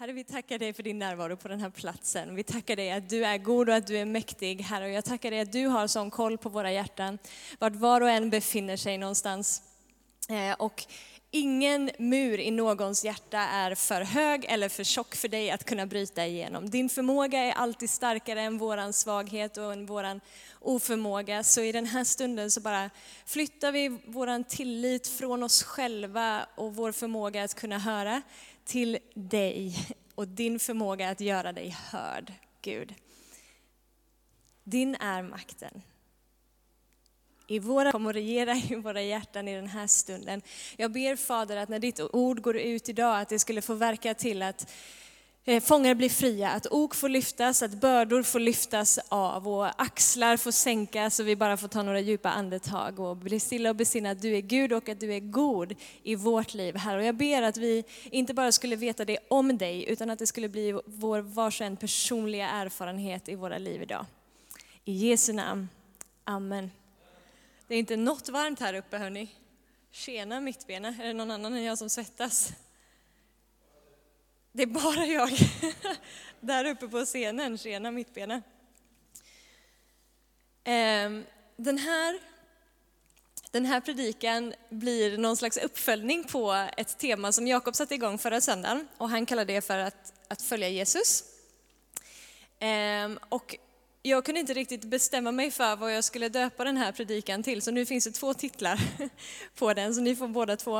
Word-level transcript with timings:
Herre, 0.00 0.12
vi 0.12 0.24
tackar 0.24 0.58
dig 0.58 0.72
för 0.72 0.82
din 0.82 0.98
närvaro 0.98 1.36
på 1.36 1.48
den 1.48 1.60
här 1.60 1.70
platsen. 1.70 2.34
Vi 2.34 2.42
tackar 2.42 2.76
dig 2.76 2.90
att 2.90 3.08
du 3.08 3.24
är 3.24 3.38
god 3.38 3.68
och 3.68 3.74
att 3.74 3.86
du 3.86 3.98
är 3.98 4.04
mäktig, 4.04 4.62
Herre. 4.62 4.84
Och 4.84 4.90
jag 4.90 5.04
tackar 5.04 5.30
dig 5.30 5.40
att 5.40 5.52
du 5.52 5.66
har 5.66 5.86
sån 5.86 6.10
koll 6.10 6.38
på 6.38 6.48
våra 6.48 6.72
hjärtan, 6.72 7.18
vart 7.58 7.74
var 7.74 8.00
och 8.00 8.10
en 8.10 8.30
befinner 8.30 8.76
sig 8.76 8.98
någonstans. 8.98 9.62
Eh, 10.28 10.52
och 10.58 10.86
ingen 11.30 11.90
mur 11.98 12.40
i 12.40 12.50
någons 12.50 13.04
hjärta 13.04 13.38
är 13.38 13.74
för 13.74 14.00
hög 14.00 14.44
eller 14.48 14.68
för 14.68 14.84
tjock 14.84 15.14
för 15.14 15.28
dig 15.28 15.50
att 15.50 15.64
kunna 15.64 15.86
bryta 15.86 16.26
igenom. 16.26 16.70
Din 16.70 16.88
förmåga 16.88 17.38
är 17.38 17.52
alltid 17.52 17.90
starkare 17.90 18.42
än 18.42 18.58
våran 18.58 18.92
svaghet 18.92 19.56
och 19.56 19.72
än 19.72 19.86
våran 19.86 20.20
oförmåga. 20.60 21.42
Så 21.42 21.60
i 21.60 21.72
den 21.72 21.86
här 21.86 22.04
stunden 22.04 22.50
så 22.50 22.60
bara 22.60 22.90
flyttar 23.26 23.72
vi 23.72 23.88
våran 24.06 24.44
tillit 24.44 25.08
från 25.08 25.42
oss 25.42 25.62
själva 25.62 26.46
och 26.54 26.74
vår 26.74 26.92
förmåga 26.92 27.44
att 27.44 27.54
kunna 27.54 27.78
höra 27.78 28.22
till 28.64 28.98
dig 29.14 29.74
och 30.14 30.28
din 30.28 30.58
förmåga 30.58 31.10
att 31.10 31.20
göra 31.20 31.52
dig 31.52 31.76
hörd, 31.90 32.32
Gud. 32.62 32.94
Din 34.64 34.94
är 34.94 35.22
makten. 35.22 35.82
I 37.46 37.58
våra, 37.58 37.92
kommer 37.92 38.12
regera 38.12 38.56
i 38.56 38.74
våra 38.74 39.02
hjärtan 39.02 39.48
i 39.48 39.54
den 39.54 39.66
här 39.66 39.86
stunden. 39.86 40.42
Jag 40.76 40.92
ber 40.92 41.16
Fader 41.16 41.56
att 41.56 41.68
när 41.68 41.78
ditt 41.78 42.00
ord 42.00 42.40
går 42.40 42.56
ut 42.56 42.88
idag, 42.88 43.20
att 43.20 43.28
det 43.28 43.38
skulle 43.38 43.62
få 43.62 43.74
verka 43.74 44.14
till 44.14 44.42
att 44.42 44.72
Eh, 45.44 45.62
fångar 45.62 45.94
blir 45.94 46.08
fria, 46.08 46.50
att 46.50 46.66
ok 46.70 46.94
får 46.94 47.08
lyftas, 47.08 47.62
att 47.62 47.74
bördor 47.74 48.22
får 48.22 48.40
lyftas 48.40 48.98
av 49.08 49.48
och 49.48 49.82
axlar 49.82 50.36
får 50.36 50.50
sänkas 50.50 51.20
och 51.20 51.28
vi 51.28 51.36
bara 51.36 51.56
får 51.56 51.68
ta 51.68 51.82
några 51.82 52.00
djupa 52.00 52.30
andetag 52.30 53.00
och 53.00 53.16
bli 53.16 53.40
stilla 53.40 53.70
och 53.70 53.76
besinna 53.76 54.10
att 54.10 54.22
du 54.22 54.36
är 54.36 54.40
Gud 54.40 54.72
och 54.72 54.88
att 54.88 55.00
du 55.00 55.14
är 55.14 55.20
god 55.20 55.74
i 56.02 56.14
vårt 56.14 56.54
liv, 56.54 56.76
här. 56.76 56.96
Och 56.96 57.04
jag 57.04 57.14
ber 57.14 57.42
att 57.42 57.56
vi 57.56 57.84
inte 58.04 58.34
bara 58.34 58.52
skulle 58.52 58.76
veta 58.76 59.04
det 59.04 59.18
om 59.28 59.58
dig, 59.58 59.84
utan 59.88 60.10
att 60.10 60.18
det 60.18 60.26
skulle 60.26 60.48
bli 60.48 60.80
vår 60.86 61.20
vars 61.20 61.60
en 61.60 61.76
personliga 61.76 62.48
erfarenhet 62.48 63.28
i 63.28 63.34
våra 63.34 63.58
liv 63.58 63.82
idag. 63.82 64.06
I 64.84 64.92
Jesu 64.92 65.32
namn. 65.32 65.68
Amen. 66.24 66.70
Det 67.66 67.74
är 67.74 67.78
inte 67.78 67.96
något 67.96 68.28
varmt 68.28 68.60
här 68.60 68.74
uppe 68.74 68.98
hörni. 68.98 69.28
Tjena 69.90 70.40
mittbena, 70.40 70.88
är 70.88 71.06
det 71.06 71.12
någon 71.12 71.30
annan 71.30 71.54
än 71.54 71.62
jag 71.62 71.78
som 71.78 71.90
svettas? 71.90 72.52
Det 74.52 74.62
är 74.62 74.66
bara 74.66 75.06
jag 75.06 75.30
där 76.40 76.64
uppe 76.64 76.88
på 76.88 77.04
scenen, 77.04 77.58
tjena 77.58 77.90
mittbena. 77.90 78.42
Ehm, 80.64 81.24
den 81.56 81.78
här, 81.78 82.20
den 83.50 83.66
här 83.66 83.80
predikan 83.80 84.54
blir 84.68 85.18
någon 85.18 85.36
slags 85.36 85.56
uppföljning 85.56 86.24
på 86.24 86.68
ett 86.76 86.98
tema 86.98 87.32
som 87.32 87.46
Jakob 87.46 87.76
satte 87.76 87.94
igång 87.94 88.18
förra 88.18 88.40
söndagen 88.40 88.88
och 88.96 89.08
han 89.08 89.26
kallar 89.26 89.44
det 89.44 89.60
för 89.60 89.78
att, 89.78 90.12
att 90.28 90.42
följa 90.42 90.68
Jesus. 90.68 91.24
Ehm, 92.58 93.18
och 93.28 93.56
jag 94.02 94.24
kunde 94.24 94.40
inte 94.40 94.54
riktigt 94.54 94.84
bestämma 94.84 95.32
mig 95.32 95.50
för 95.50 95.76
vad 95.76 95.94
jag 95.94 96.04
skulle 96.04 96.28
döpa 96.28 96.64
den 96.64 96.76
här 96.76 96.92
predikan 96.92 97.42
till, 97.42 97.62
så 97.62 97.70
nu 97.70 97.86
finns 97.86 98.04
det 98.04 98.10
två 98.10 98.34
titlar 98.34 98.80
på 99.54 99.74
den, 99.74 99.94
så 99.94 100.00
ni 100.00 100.16
får 100.16 100.28
båda 100.28 100.56
två. 100.56 100.78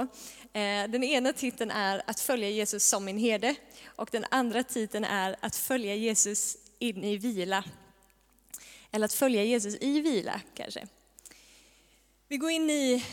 Eh, 0.52 0.88
den 0.88 1.04
ena 1.04 1.32
titeln 1.32 1.70
är 1.70 2.02
Att 2.06 2.20
följa 2.20 2.50
Jesus 2.50 2.84
som 2.84 3.04
min 3.04 3.18
herde, 3.18 3.54
och 3.86 4.08
den 4.12 4.24
andra 4.30 4.62
titeln 4.62 5.04
är 5.04 5.36
Att 5.40 5.56
följa 5.56 5.94
Jesus 5.94 6.56
in 6.78 7.04
i 7.04 7.16
vila. 7.16 7.64
Eller 8.90 9.04
att 9.04 9.12
följa 9.12 9.44
Jesus 9.44 9.76
i 9.80 10.00
vila, 10.00 10.40
kanske. 10.54 10.86
Vi 12.28 12.36
går 12.36 12.50
in 12.50 12.70
i, 12.70 13.04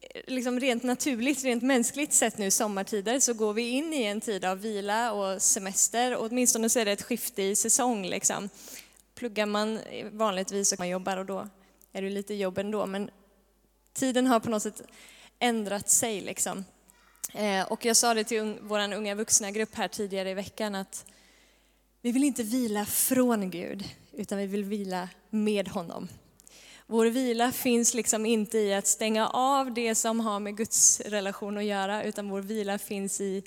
eh, 0.00 0.22
liksom 0.26 0.60
rent 0.60 0.82
naturligt, 0.82 1.44
rent 1.44 1.62
mänskligt 1.62 2.12
sett 2.12 2.38
nu, 2.38 2.50
sommartider, 2.50 3.20
så 3.20 3.34
går 3.34 3.52
vi 3.52 3.68
in 3.68 3.92
i 3.92 4.02
en 4.02 4.20
tid 4.20 4.44
av 4.44 4.60
vila 4.60 5.12
och 5.12 5.42
semester, 5.42 6.16
och 6.16 6.26
åtminstone 6.26 6.68
så 6.68 6.78
är 6.78 6.84
det 6.84 6.92
ett 6.92 7.02
skifte 7.02 7.42
i 7.42 7.56
säsong. 7.56 8.06
Liksom 8.06 8.48
pluggar 9.20 9.46
man 9.46 9.78
eh, 9.78 10.06
vanligtvis 10.06 10.72
och 10.72 10.78
man 10.78 10.88
jobbar 10.88 11.16
och 11.16 11.26
då 11.26 11.48
är 11.92 12.02
det 12.02 12.10
lite 12.10 12.34
jobb 12.34 12.58
ändå. 12.58 12.86
Men 12.86 13.10
tiden 13.92 14.26
har 14.26 14.40
på 14.40 14.50
något 14.50 14.62
sätt 14.62 14.82
ändrat 15.38 15.90
sig 15.90 16.20
liksom. 16.20 16.64
Eh, 17.34 17.72
och 17.72 17.84
jag 17.84 17.96
sa 17.96 18.14
det 18.14 18.24
till 18.24 18.58
vår 18.62 18.94
unga 18.94 19.14
vuxna-grupp 19.14 19.74
här 19.74 19.88
tidigare 19.88 20.30
i 20.30 20.34
veckan 20.34 20.74
att 20.74 21.06
vi 22.02 22.12
vill 22.12 22.24
inte 22.24 22.42
vila 22.42 22.86
från 22.86 23.50
Gud, 23.50 23.84
utan 24.12 24.38
vi 24.38 24.46
vill 24.46 24.64
vila 24.64 25.08
med 25.30 25.68
honom. 25.68 26.08
Vår 26.86 27.06
vila 27.06 27.52
finns 27.52 27.94
liksom 27.94 28.26
inte 28.26 28.58
i 28.58 28.74
att 28.74 28.86
stänga 28.86 29.28
av 29.28 29.74
det 29.74 29.94
som 29.94 30.20
har 30.20 30.40
med 30.40 30.56
Guds 30.56 31.00
relation 31.00 31.58
att 31.58 31.64
göra, 31.64 32.04
utan 32.04 32.28
vår 32.28 32.40
vila 32.40 32.78
finns 32.78 33.20
i 33.20 33.42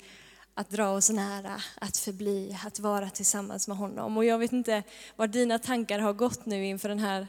att 0.54 0.70
dra 0.70 0.90
oss 0.90 1.10
nära, 1.10 1.62
att 1.80 1.96
förbli, 1.96 2.58
att 2.66 2.78
vara 2.78 3.10
tillsammans 3.10 3.68
med 3.68 3.76
honom. 3.76 4.16
Och 4.16 4.24
jag 4.24 4.38
vet 4.38 4.52
inte 4.52 4.82
var 5.16 5.26
dina 5.26 5.58
tankar 5.58 5.98
har 5.98 6.12
gått 6.12 6.46
nu 6.46 6.66
inför 6.66 6.88
den 6.88 6.98
här 6.98 7.26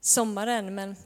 sommaren, 0.00 0.74
men 0.74 0.96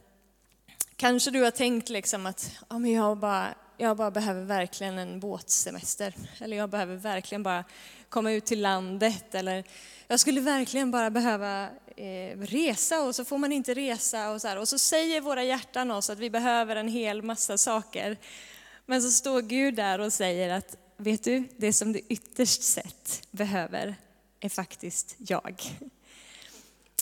kanske 0.95 1.31
du 1.31 1.43
har 1.43 1.51
tänkt 1.51 1.89
liksom 1.89 2.25
att 2.25 2.51
ja, 2.69 2.79
men 2.79 2.91
jag, 2.91 3.17
bara, 3.17 3.55
jag 3.77 3.97
bara 3.97 4.11
behöver 4.11 4.43
verkligen 4.43 4.97
en 4.97 5.19
båtsemester, 5.19 6.13
eller 6.39 6.57
jag 6.57 6.69
behöver 6.69 6.95
verkligen 6.95 7.43
bara 7.43 7.63
komma 8.09 8.31
ut 8.31 8.45
till 8.45 8.61
landet, 8.61 9.35
eller 9.35 9.63
jag 10.07 10.19
skulle 10.19 10.41
verkligen 10.41 10.91
bara 10.91 11.09
behöva 11.09 11.69
eh, 11.95 12.37
resa 12.37 13.01
och 13.03 13.15
så 13.15 13.25
får 13.25 13.37
man 13.37 13.51
inte 13.51 13.73
resa 13.73 14.31
och 14.31 14.41
så 14.41 14.47
här. 14.47 14.57
Och 14.57 14.67
så 14.67 14.79
säger 14.79 15.21
våra 15.21 15.43
hjärtan 15.43 15.91
oss 15.91 16.09
att 16.09 16.19
vi 16.19 16.29
behöver 16.29 16.75
en 16.75 16.87
hel 16.87 17.21
massa 17.21 17.57
saker. 17.57 18.17
Men 18.85 19.01
så 19.01 19.11
står 19.11 19.41
Gud 19.41 19.75
där 19.75 19.99
och 19.99 20.13
säger 20.13 20.49
att 20.49 20.77
vet 20.97 21.23
du, 21.23 21.43
det 21.57 21.73
som 21.73 21.93
du 21.93 22.01
ytterst 22.09 22.63
sett 22.63 23.27
behöver 23.31 23.95
är 24.39 24.49
faktiskt 24.49 25.15
jag. 25.17 25.61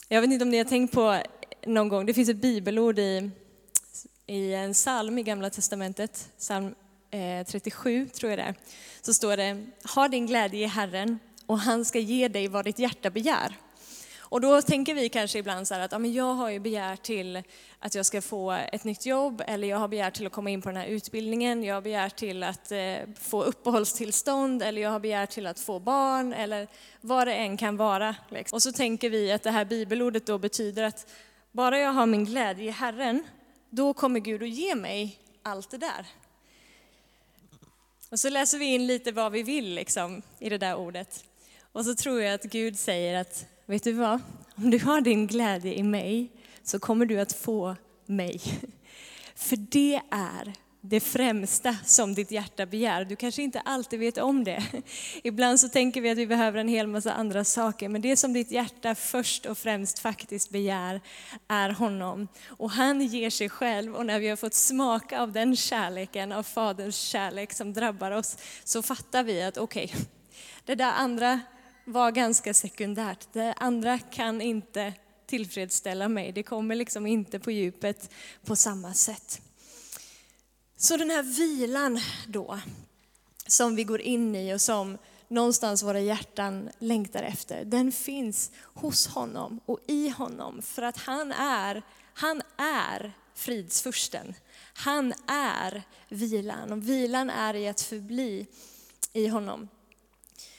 Jag 0.07 0.21
vet 0.21 0.31
inte 0.31 0.43
om 0.43 0.49
ni 0.49 0.57
har 0.57 0.65
tänkt 0.65 0.93
på 0.93 1.21
någon 1.65 1.89
gång, 1.89 2.05
det 2.05 2.13
finns 2.13 2.29
ett 2.29 2.41
bibelord 2.41 2.99
i, 2.99 3.29
i 4.25 4.53
en 4.53 4.73
psalm 4.73 5.17
i 5.17 5.23
Gamla 5.23 5.49
Testamentet, 5.49 6.29
psalm 6.37 6.75
eh, 7.11 7.45
37 7.47 8.09
tror 8.09 8.29
jag 8.29 8.39
det 8.39 8.43
är, 8.43 8.55
så 9.01 9.13
står 9.13 9.37
det, 9.37 9.65
ha 9.95 10.07
din 10.07 10.27
glädje 10.27 10.59
i 10.59 10.67
Herren 10.67 11.19
och 11.45 11.59
han 11.59 11.85
ska 11.85 11.99
ge 11.99 12.27
dig 12.27 12.47
vad 12.47 12.65
ditt 12.65 12.79
hjärta 12.79 13.09
begär. 13.09 13.57
Och 14.33 14.41
då 14.41 14.61
tänker 14.61 14.93
vi 14.93 15.09
kanske 15.09 15.39
ibland 15.39 15.67
så 15.67 15.73
här 15.73 15.81
att 15.81 15.91
ja, 15.91 15.99
men 15.99 16.13
jag 16.13 16.33
har 16.33 16.49
ju 16.49 16.59
begärt 16.59 17.03
till 17.03 17.43
att 17.79 17.95
jag 17.95 18.05
ska 18.05 18.21
få 18.21 18.51
ett 18.51 18.83
nytt 18.83 19.05
jobb, 19.05 19.43
eller 19.47 19.67
jag 19.67 19.77
har 19.77 19.87
begärt 19.87 20.13
till 20.13 20.27
att 20.27 20.31
komma 20.31 20.49
in 20.49 20.61
på 20.61 20.69
den 20.69 20.77
här 20.77 20.85
utbildningen, 20.85 21.63
jag 21.63 21.73
har 21.73 21.81
begärt 21.81 22.15
till 22.15 22.43
att 22.43 22.71
eh, 22.71 22.95
få 23.19 23.43
uppehållstillstånd, 23.43 24.63
eller 24.63 24.81
jag 24.81 24.89
har 24.89 24.99
begärt 24.99 25.29
till 25.29 25.47
att 25.47 25.59
få 25.59 25.79
barn, 25.79 26.33
eller 26.33 26.67
vad 27.01 27.27
det 27.27 27.33
än 27.33 27.57
kan 27.57 27.77
vara. 27.77 28.15
Liksom. 28.29 28.55
Och 28.55 28.61
så 28.61 28.71
tänker 28.71 29.09
vi 29.09 29.31
att 29.31 29.43
det 29.43 29.51
här 29.51 29.65
bibelordet 29.65 30.25
då 30.25 30.37
betyder 30.37 30.83
att 30.83 31.11
bara 31.51 31.79
jag 31.79 31.91
har 31.91 32.05
min 32.05 32.25
glädje 32.25 32.65
i 32.65 32.71
Herren, 32.71 33.23
då 33.69 33.93
kommer 33.93 34.19
Gud 34.19 34.43
att 34.43 34.49
ge 34.49 34.75
mig 34.75 35.19
allt 35.43 35.69
det 35.69 35.77
där. 35.77 36.05
Och 38.09 38.19
så 38.19 38.29
läser 38.29 38.57
vi 38.57 38.65
in 38.65 38.87
lite 38.87 39.11
vad 39.11 39.31
vi 39.31 39.43
vill 39.43 39.73
liksom, 39.73 40.21
i 40.39 40.49
det 40.49 40.57
där 40.57 40.75
ordet. 40.75 41.23
Och 41.71 41.85
så 41.85 41.95
tror 41.95 42.21
jag 42.21 42.33
att 42.33 42.43
Gud 42.43 42.79
säger 42.79 43.21
att 43.21 43.45
vet 43.65 43.83
du 43.83 43.91
vad? 43.91 44.21
Om 44.55 44.71
du 44.71 44.79
har 44.79 45.01
din 45.01 45.27
glädje 45.27 45.73
i 45.73 45.83
mig 45.83 46.31
så 46.63 46.79
kommer 46.79 47.05
du 47.05 47.19
att 47.19 47.33
få 47.33 47.75
mig. 48.05 48.41
För 49.35 49.55
det 49.55 50.01
är 50.11 50.53
det 50.85 50.99
främsta 50.99 51.75
som 51.85 52.13
ditt 52.13 52.31
hjärta 52.31 52.65
begär. 52.65 53.05
Du 53.05 53.15
kanske 53.15 53.41
inte 53.41 53.59
alltid 53.59 53.99
vet 53.99 54.17
om 54.17 54.43
det. 54.43 54.63
Ibland 55.23 55.59
så 55.59 55.69
tänker 55.69 56.01
vi 56.01 56.09
att 56.09 56.17
vi 56.17 56.27
behöver 56.27 56.59
en 56.59 56.67
hel 56.67 56.87
massa 56.87 57.13
andra 57.13 57.43
saker, 57.43 57.89
men 57.89 58.01
det 58.01 58.17
som 58.17 58.33
ditt 58.33 58.51
hjärta 58.51 58.95
först 58.95 59.45
och 59.45 59.57
främst 59.57 59.99
faktiskt 59.99 60.49
begär 60.49 61.01
är 61.47 61.69
honom. 61.69 62.27
Och 62.47 62.71
han 62.71 63.01
ger 63.01 63.29
sig 63.29 63.49
själv 63.49 63.95
och 63.95 64.05
när 64.05 64.19
vi 64.19 64.29
har 64.29 64.35
fått 64.35 64.53
smaka 64.53 65.21
av 65.21 65.31
den 65.31 65.55
kärleken, 65.55 66.31
av 66.31 66.43
Faderns 66.43 66.97
kärlek 66.97 67.53
som 67.53 67.73
drabbar 67.73 68.11
oss, 68.11 68.37
så 68.63 68.81
fattar 68.81 69.23
vi 69.23 69.43
att 69.43 69.57
okej, 69.57 69.85
okay, 69.85 70.05
det 70.65 70.75
där 70.75 70.91
andra 70.91 71.39
var 71.85 72.11
ganska 72.11 72.53
sekundärt. 72.53 73.27
Det 73.33 73.53
andra 73.57 73.99
kan 73.99 74.41
inte 74.41 74.93
tillfredsställa 75.25 76.09
mig. 76.09 76.31
Det 76.31 76.43
kommer 76.43 76.75
liksom 76.75 77.07
inte 77.07 77.39
på 77.39 77.51
djupet 77.51 78.09
på 78.45 78.55
samma 78.55 78.93
sätt. 78.93 79.41
Så 80.77 80.97
den 80.97 81.09
här 81.09 81.23
vilan 81.23 81.99
då, 82.27 82.59
som 83.47 83.75
vi 83.75 83.83
går 83.83 84.01
in 84.01 84.35
i 84.35 84.53
och 84.53 84.61
som 84.61 84.97
någonstans 85.27 85.83
våra 85.83 85.99
hjärtan 85.99 86.69
längtar 86.79 87.23
efter, 87.23 87.65
den 87.65 87.91
finns 87.91 88.51
hos 88.73 89.07
honom 89.07 89.59
och 89.65 89.79
i 89.87 90.09
honom. 90.09 90.61
För 90.61 90.81
att 90.81 90.97
han 90.97 91.31
är, 91.31 91.81
han 92.13 92.41
är 92.57 93.13
fridsfursten. 93.35 94.33
Han 94.73 95.13
är 95.27 95.83
vilan 96.09 96.71
och 96.71 96.89
vilan 96.89 97.29
är 97.29 97.53
i 97.53 97.67
att 97.67 97.81
förbli 97.81 98.47
i 99.13 99.27
honom. 99.27 99.67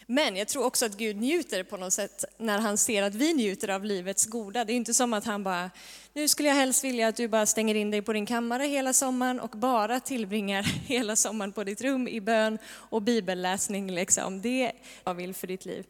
Men 0.07 0.37
jag 0.37 0.49
tror 0.49 0.65
också 0.65 0.87
att 0.87 0.97
Gud 0.97 1.17
njuter 1.17 1.63
på 1.63 1.77
något 1.77 1.93
sätt 1.93 2.25
när 2.39 2.59
han 2.59 2.79
ser 2.79 3.03
att 3.03 3.15
vi 3.15 3.35
njuter 3.35 3.69
av 3.69 3.85
livets 3.85 4.27
goda. 4.27 4.65
Det 4.65 4.73
är 4.73 4.77
inte 4.77 4.95
som 4.95 5.13
att 5.13 5.25
han 5.25 5.45
bara, 5.45 5.71
nu 6.13 6.29
skulle 6.29 6.49
jag 6.49 6.57
helst 6.57 6.85
vilja 6.85 7.09
att 7.09 7.17
du 7.17 7.29
bara 7.29 7.47
stänger 7.47 7.75
in 7.75 7.91
dig 7.91 8.03
på 8.03 8.13
din 8.13 8.27
kammare 8.27 8.65
hela 8.65 8.93
sommaren 8.93 9.41
och 9.41 9.51
bara 9.51 10.01
tillbringar 10.01 10.63
hela 10.87 11.17
sommaren 11.17 11.53
på 11.53 11.65
ditt 11.65 11.81
rum 11.81 12.09
i 12.09 12.21
bön 12.21 12.59
och 12.67 13.03
bibelläsning. 13.03 13.91
Liksom. 13.91 14.41
Det 14.41 14.67
är 14.67 14.73
vad 15.05 15.15
jag 15.15 15.15
vill 15.15 15.35
för 15.35 15.47
ditt 15.47 15.65
liv. 15.65 15.87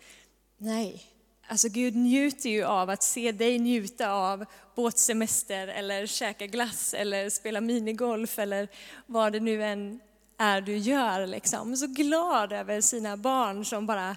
Nej, 0.58 1.02
alltså 1.48 1.68
Gud 1.68 1.96
njuter 1.96 2.50
ju 2.50 2.64
av 2.64 2.90
att 2.90 3.02
se 3.02 3.32
dig 3.32 3.58
njuta 3.58 4.10
av 4.10 4.44
båtsemester 4.74 5.68
eller 5.68 6.06
käka 6.06 6.46
glass 6.46 6.94
eller 6.94 7.30
spela 7.30 7.60
minigolf 7.60 8.38
eller 8.38 8.68
vad 9.06 9.32
det 9.32 9.40
nu 9.40 9.64
än 9.64 10.00
är 10.38 10.60
du 10.60 10.76
gör. 10.76 11.26
Liksom. 11.26 11.76
Så 11.76 11.86
glad 11.86 12.52
över 12.52 12.80
sina 12.80 13.16
barn 13.16 13.64
som 13.64 13.86
bara 13.86 14.16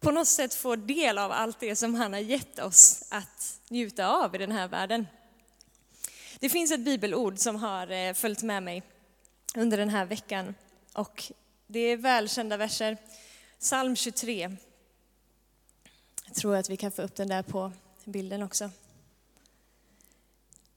på 0.00 0.10
något 0.10 0.28
sätt 0.28 0.54
får 0.54 0.76
del 0.76 1.18
av 1.18 1.32
allt 1.32 1.60
det 1.60 1.76
som 1.76 1.94
han 1.94 2.12
har 2.12 2.20
gett 2.20 2.58
oss 2.58 3.04
att 3.08 3.60
njuta 3.68 4.08
av 4.08 4.34
i 4.34 4.38
den 4.38 4.52
här 4.52 4.68
världen. 4.68 5.06
Det 6.38 6.48
finns 6.48 6.72
ett 6.72 6.80
bibelord 6.80 7.38
som 7.38 7.56
har 7.56 7.90
eh, 7.90 8.12
följt 8.12 8.42
med 8.42 8.62
mig 8.62 8.82
under 9.54 9.78
den 9.78 9.88
här 9.88 10.04
veckan 10.04 10.54
och 10.92 11.32
det 11.66 11.80
är 11.80 11.96
välkända 11.96 12.56
verser. 12.56 12.96
Psalm 13.58 13.96
23. 13.96 14.56
Jag 16.26 16.34
tror 16.34 16.56
att 16.56 16.70
vi 16.70 16.76
kan 16.76 16.92
få 16.92 17.02
upp 17.02 17.16
den 17.16 17.28
där 17.28 17.42
på 17.42 17.72
bilden 18.04 18.42
också. 18.42 18.70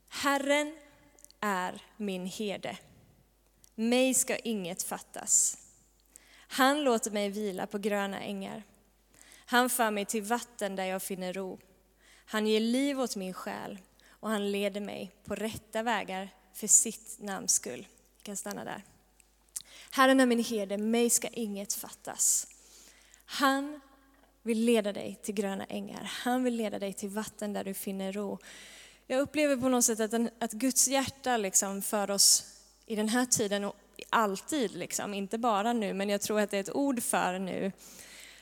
Herren 0.07 0.77
är 1.39 1.81
min 1.97 2.25
herde. 2.25 2.77
Mig 3.79 4.13
ska 4.13 4.37
inget 4.37 4.83
fattas. 4.83 5.57
Han 6.47 6.83
låter 6.83 7.11
mig 7.11 7.29
vila 7.29 7.67
på 7.67 7.77
gröna 7.77 8.21
ängar. 8.21 8.63
Han 9.45 9.69
för 9.69 9.91
mig 9.91 10.05
till 10.05 10.23
vatten 10.23 10.75
där 10.75 10.85
jag 10.85 11.03
finner 11.03 11.33
ro. 11.33 11.59
Han 12.25 12.47
ger 12.47 12.59
liv 12.59 12.99
åt 12.99 13.15
min 13.15 13.33
själ 13.33 13.79
och 14.09 14.29
han 14.29 14.51
leder 14.51 14.81
mig 14.81 15.11
på 15.25 15.35
rätta 15.35 15.83
vägar 15.83 16.29
för 16.53 16.67
sitt 16.67 17.19
namns 17.19 17.53
skull. 17.53 17.87
Jag 18.17 18.23
kan 18.23 18.37
stanna 18.37 18.63
där. 18.63 18.83
Herren 19.91 20.19
är 20.19 20.25
min 20.25 20.43
herde, 20.43 20.77
mig 20.77 21.09
ska 21.09 21.27
inget 21.27 21.73
fattas. 21.73 22.47
Han 23.25 23.79
vill 24.43 24.65
leda 24.65 24.93
dig 24.93 25.19
till 25.23 25.35
gröna 25.35 25.65
ängar. 25.65 26.03
Han 26.03 26.43
vill 26.43 26.55
leda 26.55 26.79
dig 26.79 26.93
till 26.93 27.09
vatten 27.09 27.53
där 27.53 27.63
du 27.63 27.73
finner 27.73 28.13
ro. 28.13 28.39
Jag 29.07 29.19
upplever 29.19 29.57
på 29.57 29.69
något 29.69 29.85
sätt 29.85 29.99
att, 29.99 30.11
den, 30.11 30.29
att 30.39 30.51
Guds 30.51 30.87
hjärta 30.87 31.37
liksom 31.37 31.81
för 31.81 32.11
oss 32.11 32.56
i 32.87 32.95
den 32.95 33.09
här 33.09 33.25
tiden 33.25 33.63
och 33.63 33.75
alltid, 34.09 34.75
liksom, 34.75 35.13
inte 35.13 35.37
bara 35.37 35.73
nu, 35.73 35.93
men 35.93 36.09
jag 36.09 36.21
tror 36.21 36.39
att 36.39 36.51
det 36.51 36.57
är 36.57 36.61
ett 36.61 36.75
ord 36.75 37.03
för 37.03 37.39
nu, 37.39 37.71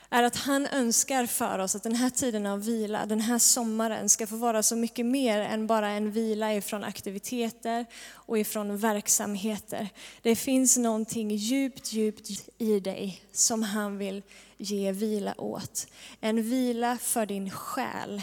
är 0.09 0.23
att 0.23 0.35
han 0.35 0.67
önskar 0.67 1.25
för 1.25 1.59
oss 1.59 1.75
att 1.75 1.83
den 1.83 1.95
här 1.95 2.09
tiden 2.09 2.45
av 2.45 2.65
vila, 2.65 3.05
den 3.05 3.21
här 3.21 3.39
sommaren 3.39 4.09
ska 4.09 4.27
få 4.27 4.35
vara 4.35 4.63
så 4.63 4.75
mycket 4.75 5.05
mer 5.05 5.39
än 5.39 5.67
bara 5.67 5.89
en 5.89 6.11
vila 6.11 6.53
ifrån 6.53 6.83
aktiviteter 6.83 7.85
och 8.11 8.39
ifrån 8.39 8.77
verksamheter. 8.77 9.89
Det 10.21 10.35
finns 10.35 10.77
någonting 10.77 11.31
djupt, 11.31 11.93
djupt 11.93 12.29
i 12.57 12.79
dig 12.79 13.21
som 13.31 13.63
han 13.63 13.97
vill 13.97 14.23
ge 14.57 14.91
vila 14.91 15.33
åt. 15.37 15.87
En 16.21 16.43
vila 16.43 16.97
för 16.97 17.25
din 17.25 17.49
själ 17.49 18.21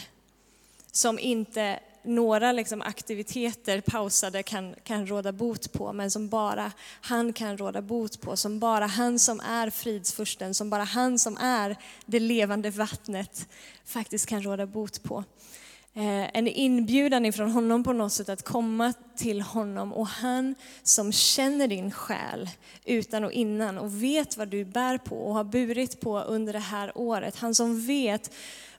som 0.92 1.18
inte 1.18 1.80
några 2.04 2.52
liksom 2.52 2.82
aktiviteter 2.82 3.80
pausade 3.80 4.42
kan, 4.42 4.74
kan 4.84 5.06
råda 5.06 5.32
bot 5.32 5.72
på, 5.72 5.92
men 5.92 6.10
som 6.10 6.28
bara 6.28 6.72
han 7.00 7.32
kan 7.32 7.58
råda 7.58 7.82
bot 7.82 8.20
på. 8.20 8.36
Som 8.36 8.58
bara 8.58 8.86
han 8.86 9.18
som 9.18 9.40
är 9.40 9.70
fridsfursten, 9.70 10.54
som 10.54 10.70
bara 10.70 10.84
han 10.84 11.18
som 11.18 11.36
är 11.36 11.76
det 12.06 12.20
levande 12.20 12.70
vattnet 12.70 13.48
faktiskt 13.84 14.26
kan 14.26 14.42
råda 14.42 14.66
bot 14.66 15.02
på. 15.02 15.24
Eh, 15.94 16.36
en 16.38 16.48
inbjudan 16.48 17.26
ifrån 17.26 17.50
honom 17.50 17.84
på 17.84 17.92
något 17.92 18.12
sätt 18.12 18.28
att 18.28 18.42
komma 18.42 18.92
till 19.16 19.40
honom 19.40 19.92
och 19.92 20.06
han 20.06 20.54
som 20.82 21.12
känner 21.12 21.68
din 21.68 21.90
själ 21.90 22.50
utan 22.84 23.24
och 23.24 23.32
innan 23.32 23.78
och 23.78 24.02
vet 24.02 24.36
vad 24.36 24.48
du 24.48 24.64
bär 24.64 24.98
på 24.98 25.16
och 25.16 25.34
har 25.34 25.44
burit 25.44 26.00
på 26.00 26.20
under 26.20 26.52
det 26.52 26.58
här 26.58 26.92
året. 26.94 27.36
Han 27.36 27.54
som 27.54 27.86
vet 27.86 28.30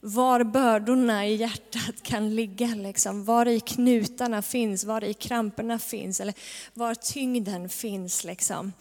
var 0.05 0.43
bördorna 0.43 1.27
i 1.27 1.35
hjärtat 1.35 2.03
kan 2.03 2.35
ligga, 2.35 2.67
liksom. 2.67 3.23
var 3.23 3.45
i 3.45 3.59
knutarna 3.59 4.41
finns, 4.41 4.83
var 4.83 5.03
i 5.03 5.13
kramperna 5.13 5.79
finns 5.79 6.19
eller 6.19 6.33
var 6.73 6.95
tyngden 6.95 7.69
finns. 7.69 8.23
Liksom. 8.23 8.73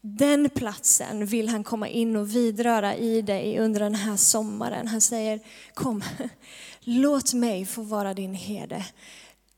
Den 0.00 0.50
platsen 0.50 1.26
vill 1.26 1.48
han 1.48 1.64
komma 1.64 1.88
in 1.88 2.16
och 2.16 2.36
vidröra 2.36 2.96
i 2.96 3.22
dig 3.22 3.58
under 3.58 3.80
den 3.80 3.94
här 3.94 4.16
sommaren. 4.16 4.88
Han 4.88 5.00
säger, 5.00 5.40
kom, 5.74 6.02
låt 6.80 7.34
mig 7.34 7.66
få 7.66 7.82
vara 7.82 8.14
din 8.14 8.34
herde. 8.34 8.84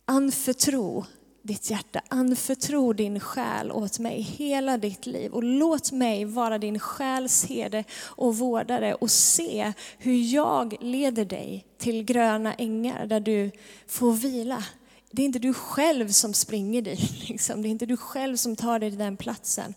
Anförtro 0.05 1.07
ditt 1.49 1.71
hjärta. 1.71 2.01
Anförtro 2.09 2.93
din 2.93 3.21
själ 3.21 3.73
åt 3.73 3.99
mig 3.99 4.21
hela 4.21 4.79
ditt 4.79 5.07
liv 5.07 5.33
och 5.33 5.43
låt 5.43 5.93
mig 5.93 6.25
vara 6.25 6.59
din 6.59 6.79
själs 6.79 7.45
herde 7.45 7.85
och 8.01 8.39
vårdare 8.39 8.95
och 8.95 9.11
se 9.11 9.73
hur 9.99 10.35
jag 10.35 10.77
leder 10.81 11.25
dig 11.25 11.65
till 11.79 12.05
gröna 12.05 12.55
ängar 12.55 13.07
där 13.07 13.21
du 13.21 13.51
får 13.87 14.13
vila. 14.13 14.65
Det 15.11 15.23
är 15.23 15.27
inte 15.27 15.39
du 15.39 15.55
själv 15.55 16.09
som 16.09 16.35
springer 16.35 16.83
dit, 16.83 17.29
liksom. 17.29 17.63
det 17.63 17.69
är 17.69 17.71
inte 17.71 17.87
du 17.87 17.97
själv 17.97 18.37
som 18.37 18.57
tar 18.57 18.79
dig 18.79 18.91
till 18.91 18.99
den 18.99 19.17
platsen. 19.17 19.75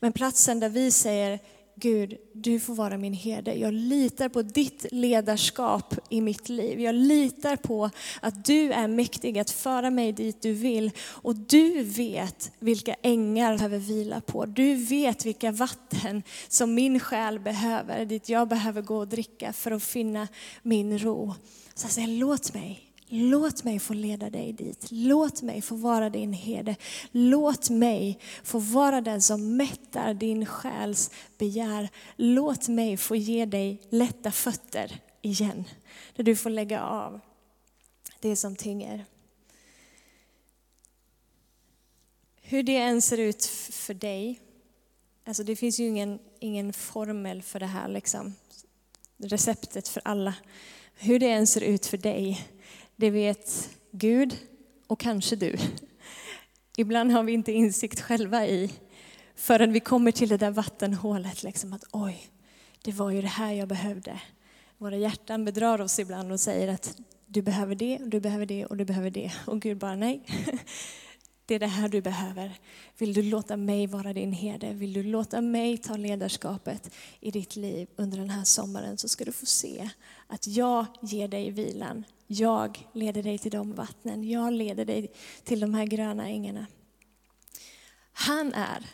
Men 0.00 0.12
platsen 0.12 0.60
där 0.60 0.68
vi 0.68 0.90
säger, 0.90 1.38
Gud, 1.80 2.16
du 2.32 2.60
får 2.60 2.74
vara 2.74 2.98
min 2.98 3.12
herde. 3.12 3.54
Jag 3.54 3.74
litar 3.74 4.28
på 4.28 4.42
ditt 4.42 4.86
ledarskap 4.90 5.94
i 6.08 6.20
mitt 6.20 6.48
liv. 6.48 6.80
Jag 6.80 6.94
litar 6.94 7.56
på 7.56 7.90
att 8.20 8.44
du 8.44 8.72
är 8.72 8.88
mäktig 8.88 9.38
att 9.38 9.50
föra 9.50 9.90
mig 9.90 10.12
dit 10.12 10.42
du 10.42 10.52
vill. 10.52 10.90
Och 11.00 11.36
du 11.36 11.82
vet 11.82 12.52
vilka 12.58 12.94
ängar 13.02 13.50
jag 13.50 13.58
behöver 13.58 13.78
vila 13.78 14.20
på. 14.20 14.46
Du 14.46 14.74
vet 14.74 15.26
vilka 15.26 15.52
vatten 15.52 16.22
som 16.48 16.74
min 16.74 17.00
själ 17.00 17.40
behöver, 17.40 18.04
dit 18.04 18.28
jag 18.28 18.48
behöver 18.48 18.82
gå 18.82 18.96
och 18.96 19.08
dricka 19.08 19.52
för 19.52 19.70
att 19.70 19.82
finna 19.82 20.28
min 20.62 20.98
ro. 20.98 21.34
Så 21.74 21.84
jag 21.84 21.92
säger, 21.92 22.08
låt 22.08 22.54
mig 22.54 22.89
Låt 23.12 23.64
mig 23.64 23.78
få 23.78 23.94
leda 23.94 24.30
dig 24.30 24.52
dit. 24.52 24.86
Låt 24.90 25.42
mig 25.42 25.62
få 25.62 25.74
vara 25.74 26.10
din 26.10 26.32
herde. 26.32 26.76
Låt 27.10 27.70
mig 27.70 28.18
få 28.42 28.58
vara 28.58 29.00
den 29.00 29.22
som 29.22 29.56
mättar 29.56 30.14
din 30.14 30.46
själs 30.46 31.10
begär. 31.38 31.88
Låt 32.16 32.68
mig 32.68 32.96
få 32.96 33.16
ge 33.16 33.44
dig 33.44 33.82
lätta 33.90 34.30
fötter 34.30 35.00
igen. 35.22 35.64
Där 36.16 36.24
du 36.24 36.36
får 36.36 36.50
lägga 36.50 36.82
av 36.82 37.20
det 38.20 38.36
som 38.36 38.56
tynger. 38.56 39.04
Hur 42.42 42.62
det 42.62 42.76
än 42.76 43.02
ser 43.02 43.18
ut 43.18 43.44
för 43.70 43.94
dig, 43.94 44.40
alltså 45.24 45.44
det 45.44 45.56
finns 45.56 45.80
ju 45.80 45.86
ingen, 45.86 46.18
ingen 46.40 46.72
formel 46.72 47.42
för 47.42 47.60
det 47.60 47.66
här, 47.66 47.88
liksom. 47.88 48.34
receptet 49.16 49.88
för 49.88 50.02
alla. 50.04 50.34
Hur 50.94 51.18
det 51.18 51.30
än 51.30 51.46
ser 51.46 51.60
ut 51.60 51.86
för 51.86 51.96
dig, 51.96 52.48
det 53.00 53.10
vet 53.10 53.70
Gud 53.90 54.36
och 54.86 55.00
kanske 55.00 55.36
du. 55.36 55.56
Ibland 56.76 57.12
har 57.12 57.22
vi 57.22 57.32
inte 57.32 57.52
insikt 57.52 58.00
själva 58.00 58.46
i 58.46 58.72
förrän 59.34 59.72
vi 59.72 59.80
kommer 59.80 60.12
till 60.12 60.28
det 60.28 60.36
där 60.36 60.50
vattenhålet. 60.50 61.42
Liksom 61.42 61.72
att 61.72 61.84
oj, 61.92 62.26
det 62.82 62.92
var 62.92 63.10
ju 63.10 63.22
det 63.22 63.28
här 63.28 63.52
jag 63.52 63.68
behövde. 63.68 64.20
Våra 64.78 64.96
hjärtan 64.96 65.44
bedrar 65.44 65.80
oss 65.80 65.98
ibland 65.98 66.32
och 66.32 66.40
säger 66.40 66.68
att 66.68 66.96
du 67.26 67.42
behöver 67.42 67.74
det, 67.74 67.98
du 68.06 68.20
behöver 68.20 68.46
det 68.46 68.66
och 68.66 68.76
du 68.76 68.84
behöver 68.84 69.10
det. 69.10 69.32
Och 69.46 69.60
Gud 69.60 69.78
bara 69.78 69.96
nej. 69.96 70.22
Det 71.50 71.54
är 71.54 71.58
det 71.58 71.66
här 71.66 71.88
du 71.88 72.00
behöver. 72.00 72.58
Vill 72.98 73.14
du 73.14 73.22
låta 73.22 73.56
mig 73.56 73.86
vara 73.86 74.12
din 74.12 74.32
herde? 74.32 74.72
Vill 74.72 74.92
du 74.92 75.02
låta 75.02 75.40
mig 75.40 75.78
ta 75.78 75.96
ledarskapet 75.96 76.90
i 77.20 77.30
ditt 77.30 77.56
liv 77.56 77.88
under 77.96 78.18
den 78.18 78.30
här 78.30 78.44
sommaren 78.44 78.98
så 78.98 79.08
ska 79.08 79.24
du 79.24 79.32
få 79.32 79.46
se 79.46 79.90
att 80.26 80.46
jag 80.46 80.86
ger 81.02 81.28
dig 81.28 81.50
vilan 81.50 82.04
jag 82.26 82.88
leder 82.92 83.22
dig 83.22 83.38
till 83.38 83.50
de 83.50 83.74
vattnen. 83.74 84.28
Jag 84.28 84.52
leder 84.52 84.84
dig 84.84 85.12
till 85.44 85.60
de 85.60 85.74
här 85.74 85.86
gröna 85.86 86.28
ängarna. 86.28 86.66
Han 88.12 88.52
är 88.52 88.86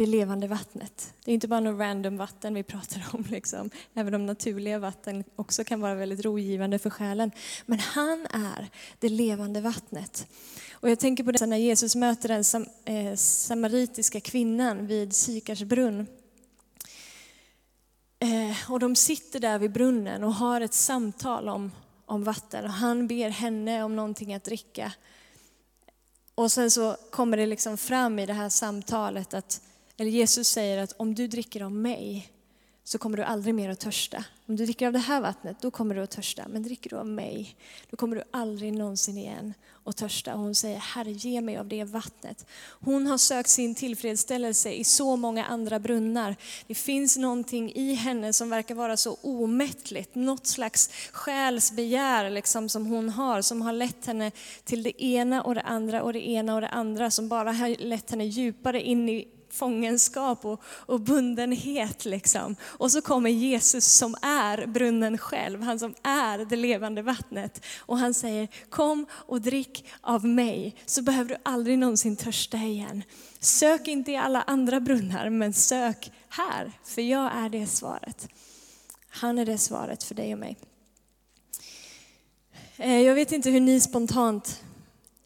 det 0.00 0.06
levande 0.06 0.46
vattnet. 0.46 1.14
Det 1.24 1.30
är 1.30 1.34
inte 1.34 1.48
bara 1.48 1.60
något 1.60 1.80
random 1.80 2.16
vatten 2.16 2.54
vi 2.54 2.62
pratar 2.62 3.06
om, 3.12 3.24
liksom. 3.30 3.70
även 3.94 4.14
om 4.14 4.26
naturliga 4.26 4.78
vatten 4.78 5.24
också 5.36 5.64
kan 5.64 5.80
vara 5.80 5.94
väldigt 5.94 6.24
rogivande 6.24 6.78
för 6.78 6.90
själen. 6.90 7.30
Men 7.66 7.78
han 7.78 8.26
är 8.26 8.70
det 8.98 9.08
levande 9.08 9.60
vattnet. 9.60 10.26
Och 10.72 10.90
jag 10.90 10.98
tänker 10.98 11.24
på 11.24 11.32
det 11.32 11.46
när 11.46 11.56
Jesus 11.56 11.96
möter 11.96 12.28
den 12.28 12.44
sam 12.44 12.66
eh, 12.84 13.14
samaritiska 13.14 14.20
kvinnan 14.20 14.86
vid 14.86 15.12
Sikars 15.12 15.62
brunn. 15.62 16.06
Eh, 18.18 18.72
och 18.72 18.80
de 18.80 18.96
sitter 18.96 19.40
där 19.40 19.58
vid 19.58 19.72
brunnen 19.72 20.24
och 20.24 20.34
har 20.34 20.60
ett 20.60 20.74
samtal 20.74 21.48
om 21.48 21.70
om 22.06 22.24
vatten 22.24 22.64
och 22.64 22.70
han 22.70 23.06
ber 23.06 23.28
henne 23.28 23.82
om 23.82 23.96
någonting 23.96 24.34
att 24.34 24.44
dricka. 24.44 24.92
Och 26.34 26.52
sen 26.52 26.70
så 26.70 26.96
kommer 27.10 27.36
det 27.36 27.46
liksom 27.46 27.78
fram 27.78 28.18
i 28.18 28.26
det 28.26 28.32
här 28.32 28.48
samtalet 28.48 29.34
att, 29.34 29.62
eller 30.00 30.10
Jesus 30.10 30.48
säger 30.48 30.78
att 30.78 30.92
om 30.96 31.14
du 31.14 31.26
dricker 31.26 31.62
av 31.62 31.72
mig 31.72 32.32
så 32.84 32.98
kommer 32.98 33.16
du 33.16 33.22
aldrig 33.22 33.54
mer 33.54 33.70
att 33.70 33.80
törsta. 33.80 34.24
Om 34.46 34.56
du 34.56 34.64
dricker 34.64 34.86
av 34.86 34.92
det 34.92 34.98
här 34.98 35.20
vattnet, 35.20 35.56
då 35.60 35.70
kommer 35.70 35.94
du 35.94 36.02
att 36.02 36.10
törsta. 36.10 36.48
Men 36.48 36.62
dricker 36.62 36.90
du 36.90 36.96
av 36.96 37.06
mig, 37.06 37.56
då 37.90 37.96
kommer 37.96 38.16
du 38.16 38.22
aldrig 38.30 38.72
någonsin 38.72 39.18
igen 39.18 39.54
att 39.84 39.96
törsta. 39.96 40.34
Och 40.34 40.40
hon 40.40 40.54
säger, 40.54 40.78
Herre 40.78 41.10
ge 41.10 41.40
mig 41.40 41.56
av 41.56 41.68
det 41.68 41.84
vattnet. 41.84 42.46
Hon 42.80 43.06
har 43.06 43.18
sökt 43.18 43.48
sin 43.48 43.74
tillfredsställelse 43.74 44.72
i 44.72 44.84
så 44.84 45.16
många 45.16 45.44
andra 45.44 45.78
brunnar. 45.78 46.36
Det 46.66 46.74
finns 46.74 47.16
någonting 47.16 47.72
i 47.72 47.94
henne 47.94 48.32
som 48.32 48.50
verkar 48.50 48.74
vara 48.74 48.96
så 48.96 49.18
omättligt. 49.22 50.14
Något 50.14 50.46
slags 50.46 50.90
själsbegär 51.12 52.30
liksom, 52.30 52.68
som 52.68 52.86
hon 52.86 53.08
har, 53.08 53.42
som 53.42 53.62
har 53.62 53.72
lett 53.72 54.06
henne 54.06 54.30
till 54.64 54.82
det 54.82 55.04
ena 55.04 55.42
och 55.42 55.54
det 55.54 55.62
andra 55.62 56.02
och 56.02 56.12
det 56.12 56.28
ena 56.28 56.54
och 56.54 56.60
det 56.60 56.68
andra. 56.68 57.10
Som 57.10 57.28
bara 57.28 57.52
har 57.52 57.84
lett 57.84 58.10
henne 58.10 58.24
djupare 58.24 58.82
in 58.82 59.08
i 59.08 59.28
fångenskap 59.52 60.44
och, 60.44 60.62
och 60.64 61.00
bundenhet. 61.00 62.04
Liksom. 62.04 62.56
Och 62.62 62.92
så 62.92 63.02
kommer 63.02 63.30
Jesus 63.30 63.84
som 63.84 64.14
är 64.22 64.66
brunnen 64.66 65.18
själv, 65.18 65.62
han 65.62 65.78
som 65.78 65.94
är 66.02 66.38
det 66.38 66.56
levande 66.56 67.02
vattnet. 67.02 67.64
Och 67.78 67.98
han 67.98 68.14
säger, 68.14 68.48
kom 68.70 69.06
och 69.12 69.40
drick 69.40 69.84
av 70.00 70.24
mig, 70.24 70.74
så 70.86 71.02
behöver 71.02 71.28
du 71.28 71.36
aldrig 71.42 71.78
någonsin 71.78 72.16
törsta 72.16 72.56
igen. 72.56 73.02
Sök 73.38 73.88
inte 73.88 74.12
i 74.12 74.16
alla 74.16 74.42
andra 74.42 74.80
brunnar, 74.80 75.30
men 75.30 75.52
sök 75.52 76.12
här, 76.28 76.72
för 76.84 77.02
jag 77.02 77.32
är 77.34 77.48
det 77.48 77.66
svaret. 77.66 78.28
Han 79.08 79.38
är 79.38 79.46
det 79.46 79.58
svaret 79.58 80.02
för 80.02 80.14
dig 80.14 80.32
och 80.32 80.38
mig. 80.38 80.56
Eh, 82.76 83.00
jag 83.00 83.14
vet 83.14 83.32
inte 83.32 83.50
hur 83.50 83.60
ni 83.60 83.80
spontant 83.80 84.62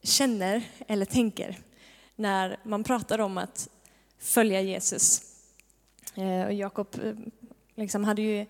känner 0.02 0.62
eller 0.86 1.04
tänker 1.04 1.58
när 2.16 2.60
man 2.62 2.84
pratar 2.84 3.18
om 3.18 3.38
att 3.38 3.68
följa 4.24 4.60
Jesus. 4.60 5.22
Eh, 6.14 6.46
och 6.46 6.52
Jakob 6.52 6.88
eh, 7.04 7.14
liksom 7.74 8.04
hade 8.04 8.22
ju 8.22 8.46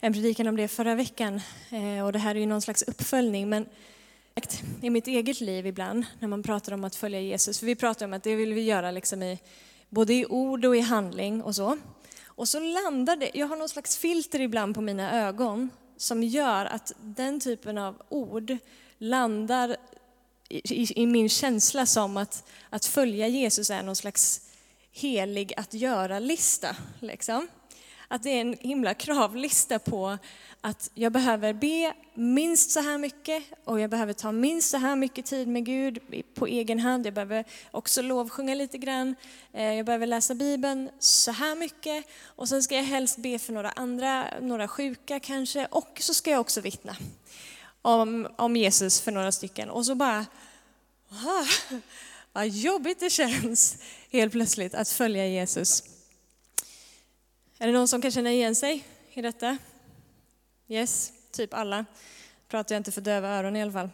en 0.00 0.12
predikan 0.12 0.46
om 0.48 0.56
det 0.56 0.68
förra 0.68 0.94
veckan 0.94 1.40
eh, 1.70 2.04
och 2.04 2.12
det 2.12 2.18
här 2.18 2.34
är 2.34 2.40
ju 2.40 2.46
någon 2.46 2.62
slags 2.62 2.82
uppföljning. 2.82 3.48
Men 3.48 3.66
i 4.82 4.90
mitt 4.90 5.06
eget 5.06 5.40
liv 5.40 5.66
ibland 5.66 6.04
när 6.18 6.28
man 6.28 6.42
pratar 6.42 6.72
om 6.72 6.84
att 6.84 6.96
följa 6.96 7.20
Jesus, 7.20 7.58
för 7.58 7.66
vi 7.66 7.74
pratar 7.74 8.06
om 8.06 8.12
att 8.12 8.22
det 8.22 8.34
vill 8.34 8.54
vi 8.54 8.62
göra 8.62 8.90
liksom 8.90 9.22
i, 9.22 9.38
både 9.88 10.14
i 10.14 10.26
ord 10.26 10.64
och 10.64 10.76
i 10.76 10.80
handling 10.80 11.42
och 11.42 11.54
så. 11.54 11.78
Och 12.26 12.48
så 12.48 12.60
landar 12.60 13.16
det, 13.16 13.30
jag 13.34 13.46
har 13.46 13.56
någon 13.56 13.68
slags 13.68 13.96
filter 13.96 14.40
ibland 14.40 14.74
på 14.74 14.80
mina 14.80 15.26
ögon 15.26 15.70
som 15.96 16.22
gör 16.22 16.64
att 16.64 16.92
den 17.00 17.40
typen 17.40 17.78
av 17.78 18.02
ord 18.08 18.56
landar 18.98 19.76
i, 20.48 21.02
i 21.02 21.06
min 21.06 21.28
känsla 21.28 21.86
som 21.86 22.16
att, 22.16 22.44
att 22.70 22.86
följa 22.86 23.28
Jesus 23.28 23.70
är 23.70 23.82
någon 23.82 23.96
slags 23.96 24.51
helig 24.92 25.52
att 25.56 25.74
göra-lista. 25.74 26.76
Liksom. 27.00 27.48
Att 28.08 28.22
det 28.22 28.30
är 28.30 28.40
en 28.40 28.56
himla 28.60 28.94
kravlista 28.94 29.78
på 29.78 30.18
att 30.60 30.90
jag 30.94 31.12
behöver 31.12 31.52
be 31.52 31.94
minst 32.14 32.70
så 32.70 32.80
här 32.80 32.98
mycket 32.98 33.42
och 33.64 33.80
jag 33.80 33.90
behöver 33.90 34.12
ta 34.12 34.32
minst 34.32 34.70
så 34.70 34.76
här 34.76 34.96
mycket 34.96 35.26
tid 35.26 35.48
med 35.48 35.64
Gud 35.64 35.98
på 36.34 36.46
egen 36.46 36.78
hand. 36.80 37.06
Jag 37.06 37.14
behöver 37.14 37.44
också 37.70 38.02
lovsjunga 38.02 38.54
lite 38.54 38.78
grann. 38.78 39.14
Eh, 39.52 39.74
jag 39.74 39.86
behöver 39.86 40.06
läsa 40.06 40.34
Bibeln 40.34 40.90
så 40.98 41.30
här 41.30 41.54
mycket 41.54 42.04
och 42.24 42.48
sen 42.48 42.62
ska 42.62 42.74
jag 42.74 42.82
helst 42.82 43.18
be 43.18 43.38
för 43.38 43.52
några 43.52 43.70
andra, 43.70 44.26
några 44.40 44.68
sjuka 44.68 45.20
kanske 45.20 45.66
och 45.66 45.98
så 46.00 46.14
ska 46.14 46.30
jag 46.30 46.40
också 46.40 46.60
vittna 46.60 46.96
om, 47.82 48.28
om 48.36 48.56
Jesus 48.56 49.00
för 49.00 49.12
några 49.12 49.32
stycken. 49.32 49.70
Och 49.70 49.86
så 49.86 49.94
bara, 49.94 50.26
vad 52.32 52.48
jobbigt 52.48 53.00
det 53.00 53.10
känns 53.10 53.76
helt 54.10 54.32
plötsligt 54.32 54.74
att 54.74 54.88
följa 54.88 55.26
Jesus. 55.26 55.82
Är 57.58 57.66
det 57.66 57.72
någon 57.72 57.88
som 57.88 58.02
kan 58.02 58.10
känna 58.10 58.32
igen 58.32 58.56
sig 58.56 58.84
i 59.12 59.22
detta? 59.22 59.58
Yes, 60.68 61.12
typ 61.30 61.54
alla. 61.54 61.84
Pratar 62.48 62.74
jag 62.74 62.80
inte 62.80 62.92
för 62.92 63.00
döva 63.00 63.28
öron 63.28 63.56
i 63.56 63.62
alla 63.62 63.72
fall. 63.72 63.90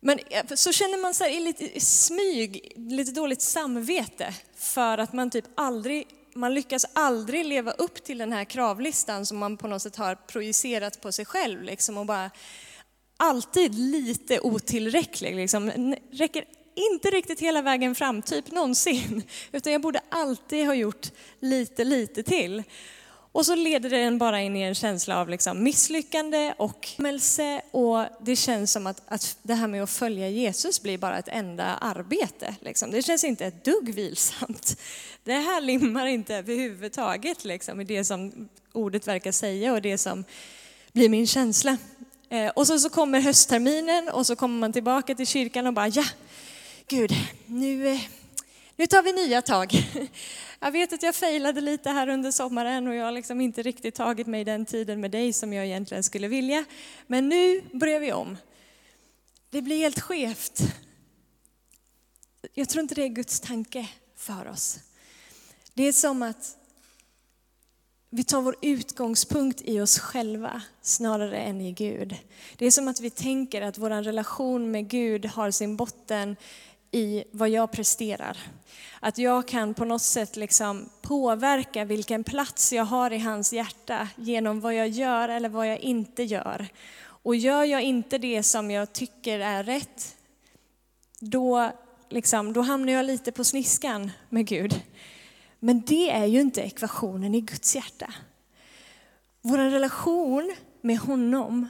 Men 0.00 0.18
så 0.54 0.72
känner 0.72 0.98
man 0.98 1.14
sig 1.14 1.40
lite 1.40 1.80
smyg, 1.80 2.72
lite 2.76 3.12
dåligt 3.12 3.42
samvete 3.42 4.34
för 4.56 4.98
att 4.98 5.12
man 5.12 5.30
typ 5.30 5.44
aldrig, 5.54 6.06
man 6.34 6.54
lyckas 6.54 6.86
aldrig 6.92 7.46
leva 7.46 7.72
upp 7.72 8.04
till 8.04 8.18
den 8.18 8.32
här 8.32 8.44
kravlistan 8.44 9.26
som 9.26 9.38
man 9.38 9.56
på 9.56 9.68
något 9.68 9.82
sätt 9.82 9.96
har 9.96 10.14
projicerat 10.14 11.00
på 11.00 11.12
sig 11.12 11.24
själv 11.24 11.62
liksom 11.62 11.98
och 11.98 12.06
bara 12.06 12.30
alltid 13.16 13.74
lite 13.74 14.40
otillräcklig. 14.40 15.36
Liksom. 15.36 15.94
Räcker 16.10 16.44
inte 16.76 17.10
riktigt 17.10 17.40
hela 17.40 17.62
vägen 17.62 17.94
fram, 17.94 18.22
typ 18.22 18.50
någonsin. 18.52 19.22
Utan 19.52 19.72
jag 19.72 19.82
borde 19.82 20.00
alltid 20.08 20.66
ha 20.66 20.74
gjort 20.74 21.06
lite, 21.40 21.84
lite 21.84 22.22
till. 22.22 22.62
Och 23.36 23.46
så 23.46 23.54
leder 23.54 23.90
det 23.90 23.98
en 23.98 24.18
bara 24.18 24.40
in 24.40 24.56
i 24.56 24.62
en 24.62 24.74
känsla 24.74 25.20
av 25.20 25.28
liksom 25.28 25.62
misslyckande 25.62 26.54
och 26.56 26.88
melse 26.96 27.62
och 27.70 28.04
det 28.20 28.36
känns 28.36 28.72
som 28.72 28.86
att, 28.86 29.02
att 29.08 29.38
det 29.42 29.54
här 29.54 29.68
med 29.68 29.82
att 29.82 29.90
följa 29.90 30.28
Jesus 30.28 30.82
blir 30.82 30.98
bara 30.98 31.18
ett 31.18 31.28
enda 31.28 31.64
arbete. 31.64 32.54
Liksom. 32.60 32.90
Det 32.90 33.02
känns 33.02 33.24
inte 33.24 33.46
ett 33.46 33.64
dugg 33.64 33.94
vilsamt. 33.94 34.80
Det 35.24 35.32
här 35.32 35.60
limmar 35.60 36.06
inte 36.06 36.36
överhuvudtaget 36.36 37.44
liksom, 37.44 37.80
i 37.80 37.84
det 37.84 38.04
som 38.04 38.48
ordet 38.72 39.08
verkar 39.08 39.32
säga 39.32 39.72
och 39.72 39.82
det 39.82 39.98
som 39.98 40.24
blir 40.92 41.08
min 41.08 41.26
känsla. 41.26 41.76
Eh, 42.28 42.48
och 42.48 42.66
så, 42.66 42.78
så 42.78 42.90
kommer 42.90 43.20
höstterminen 43.20 44.08
och 44.08 44.26
så 44.26 44.36
kommer 44.36 44.58
man 44.58 44.72
tillbaka 44.72 45.14
till 45.14 45.26
kyrkan 45.26 45.66
och 45.66 45.72
bara 45.72 45.88
ja, 45.88 46.04
Gud, 46.88 47.12
nu, 47.46 47.88
eh, 47.88 48.00
nu 48.76 48.86
tar 48.86 49.02
vi 49.02 49.12
nya 49.12 49.42
tag. 49.42 49.72
Jag 50.60 50.72
vet 50.72 50.92
att 50.92 51.02
jag 51.02 51.14
failade 51.14 51.60
lite 51.60 51.90
här 51.90 52.08
under 52.08 52.30
sommaren 52.30 52.86
och 52.86 52.94
jag 52.94 53.04
har 53.04 53.12
liksom 53.12 53.40
inte 53.40 53.62
riktigt 53.62 53.94
tagit 53.94 54.26
mig 54.26 54.44
den 54.44 54.66
tiden 54.66 55.00
med 55.00 55.10
dig 55.10 55.32
som 55.32 55.52
jag 55.52 55.66
egentligen 55.66 56.02
skulle 56.02 56.28
vilja. 56.28 56.64
Men 57.06 57.28
nu 57.28 57.62
börjar 57.72 58.00
vi 58.00 58.12
om. 58.12 58.36
Det 59.50 59.62
blir 59.62 59.78
helt 59.78 60.00
skevt. 60.00 60.60
Jag 62.54 62.68
tror 62.68 62.82
inte 62.82 62.94
det 62.94 63.02
är 63.02 63.08
Guds 63.08 63.40
tanke 63.40 63.88
för 64.16 64.48
oss. 64.48 64.78
Det 65.74 65.82
är 65.82 65.92
som 65.92 66.22
att 66.22 66.56
vi 68.10 68.24
tar 68.24 68.42
vår 68.42 68.56
utgångspunkt 68.62 69.62
i 69.64 69.80
oss 69.80 69.98
själva 69.98 70.62
snarare 70.82 71.38
än 71.38 71.60
i 71.60 71.72
Gud. 71.72 72.16
Det 72.56 72.66
är 72.66 72.70
som 72.70 72.88
att 72.88 73.00
vi 73.00 73.10
tänker 73.10 73.62
att 73.62 73.78
vår 73.78 73.90
relation 73.90 74.70
med 74.70 74.88
Gud 74.88 75.26
har 75.26 75.50
sin 75.50 75.76
botten 75.76 76.36
i 76.96 77.24
vad 77.30 77.48
jag 77.48 77.72
presterar. 77.72 78.38
Att 79.00 79.18
jag 79.18 79.48
kan 79.48 79.74
på 79.74 79.84
något 79.84 80.02
sätt 80.02 80.36
liksom 80.36 80.88
påverka 81.02 81.84
vilken 81.84 82.24
plats 82.24 82.72
jag 82.72 82.84
har 82.84 83.12
i 83.12 83.18
hans 83.18 83.52
hjärta 83.52 84.08
genom 84.16 84.60
vad 84.60 84.74
jag 84.74 84.88
gör 84.88 85.28
eller 85.28 85.48
vad 85.48 85.68
jag 85.68 85.78
inte 85.78 86.22
gör. 86.22 86.68
Och 87.02 87.36
gör 87.36 87.64
jag 87.64 87.82
inte 87.82 88.18
det 88.18 88.42
som 88.42 88.70
jag 88.70 88.92
tycker 88.92 89.40
är 89.40 89.64
rätt, 89.64 90.16
då, 91.20 91.72
liksom, 92.08 92.52
då 92.52 92.60
hamnar 92.60 92.92
jag 92.92 93.06
lite 93.06 93.32
på 93.32 93.44
sniskan 93.44 94.10
med 94.28 94.46
Gud. 94.46 94.82
Men 95.58 95.80
det 95.80 96.10
är 96.10 96.26
ju 96.26 96.40
inte 96.40 96.60
ekvationen 96.60 97.34
i 97.34 97.40
Guds 97.40 97.76
hjärta. 97.76 98.14
Vår 99.42 99.58
relation 99.58 100.56
med 100.80 100.98
honom 100.98 101.68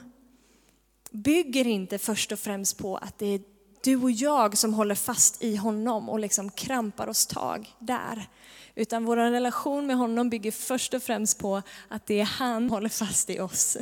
bygger 1.11 1.67
inte 1.67 1.97
först 1.97 2.31
och 2.31 2.39
främst 2.39 2.77
på 2.77 2.97
att 2.97 3.19
det 3.19 3.25
är 3.25 3.56
du 3.87 3.95
och 3.95 4.11
jag 4.11 4.57
som 4.57 4.73
håller 4.73 4.95
fast 4.95 5.43
i 5.43 5.55
honom 5.55 6.09
och 6.09 6.19
liksom 6.19 6.51
krampar 6.51 7.07
oss 7.07 7.25
tag 7.25 7.75
där. 7.79 8.27
Utan 8.75 9.05
vår 9.05 9.17
relation 9.17 9.87
med 9.87 9.97
honom 9.97 10.29
bygger 10.29 10.51
först 10.51 10.93
och 10.93 11.03
främst 11.03 11.39
på 11.39 11.61
att 11.87 12.05
det 12.05 12.19
är 12.19 12.25
han 12.25 12.61
som 12.61 12.69
håller 12.69 12.89
fast 12.89 13.29
i 13.29 13.39
oss. 13.39 13.77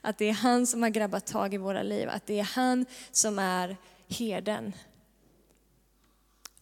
Att 0.00 0.18
det 0.18 0.28
är 0.28 0.32
han 0.32 0.66
som 0.66 0.82
har 0.82 0.90
grabbat 0.90 1.26
tag 1.26 1.54
i 1.54 1.56
våra 1.56 1.82
liv, 1.82 2.08
att 2.08 2.26
det 2.26 2.38
är 2.38 2.44
han 2.44 2.86
som 3.12 3.38
är 3.38 3.76
herden. 4.08 4.72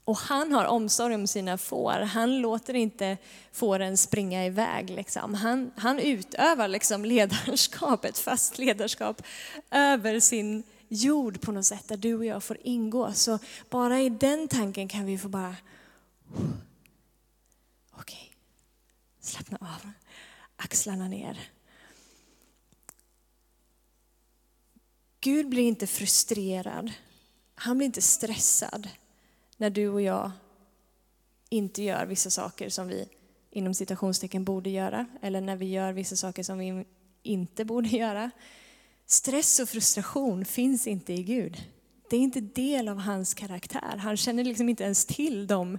Och 0.04 0.16
han 0.16 0.52
har 0.52 0.64
omsorg 0.64 1.14
om 1.14 1.26
sina 1.26 1.58
får. 1.58 1.92
Han 1.92 2.40
låter 2.40 2.74
inte 2.74 3.16
fåren 3.52 3.96
springa 3.96 4.46
iväg. 4.46 4.90
Liksom. 4.90 5.34
Han, 5.34 5.70
han 5.76 5.98
utövar 5.98 6.68
liksom 6.68 7.04
ledarskap, 7.04 8.04
ett 8.04 8.18
fast 8.18 8.58
ledarskap 8.58 9.22
över 9.70 10.20
sin 10.20 10.62
jord 10.88 11.40
på 11.40 11.52
något 11.52 11.66
sätt 11.66 11.88
där 11.88 11.96
du 11.96 12.14
och 12.14 12.24
jag 12.24 12.44
får 12.44 12.58
ingå. 12.62 13.12
Så 13.12 13.38
bara 13.70 14.00
i 14.00 14.08
den 14.08 14.48
tanken 14.48 14.88
kan 14.88 15.04
vi 15.04 15.18
få 15.18 15.28
bara, 15.28 15.56
okej, 17.90 18.00
okay. 18.00 18.28
slappna 19.20 19.58
av, 19.60 19.90
axlarna 20.56 21.08
ner. 21.08 21.50
Gud 25.20 25.48
blir 25.48 25.62
inte 25.62 25.86
frustrerad, 25.86 26.92
han 27.54 27.78
blir 27.78 27.86
inte 27.86 28.02
stressad 28.02 28.88
när 29.56 29.70
du 29.70 29.88
och 29.88 30.02
jag 30.02 30.30
inte 31.48 31.82
gör 31.82 32.06
vissa 32.06 32.30
saker 32.30 32.68
som 32.68 32.88
vi 32.88 33.08
inom 33.50 33.74
citationstecken 33.74 34.44
borde 34.44 34.70
göra, 34.70 35.06
eller 35.22 35.40
när 35.40 35.56
vi 35.56 35.66
gör 35.66 35.92
vissa 35.92 36.16
saker 36.16 36.42
som 36.42 36.58
vi 36.58 36.84
inte 37.22 37.64
borde 37.64 37.88
göra. 37.88 38.30
Stress 39.06 39.60
och 39.60 39.68
frustration 39.68 40.44
finns 40.44 40.86
inte 40.86 41.12
i 41.12 41.22
Gud. 41.22 41.62
Det 42.10 42.16
är 42.16 42.20
inte 42.20 42.40
del 42.40 42.88
av 42.88 42.98
hans 42.98 43.34
karaktär. 43.34 43.96
Han 43.96 44.16
känner 44.16 44.44
liksom 44.44 44.68
inte 44.68 44.84
ens 44.84 45.06
till 45.06 45.46
de 45.46 45.78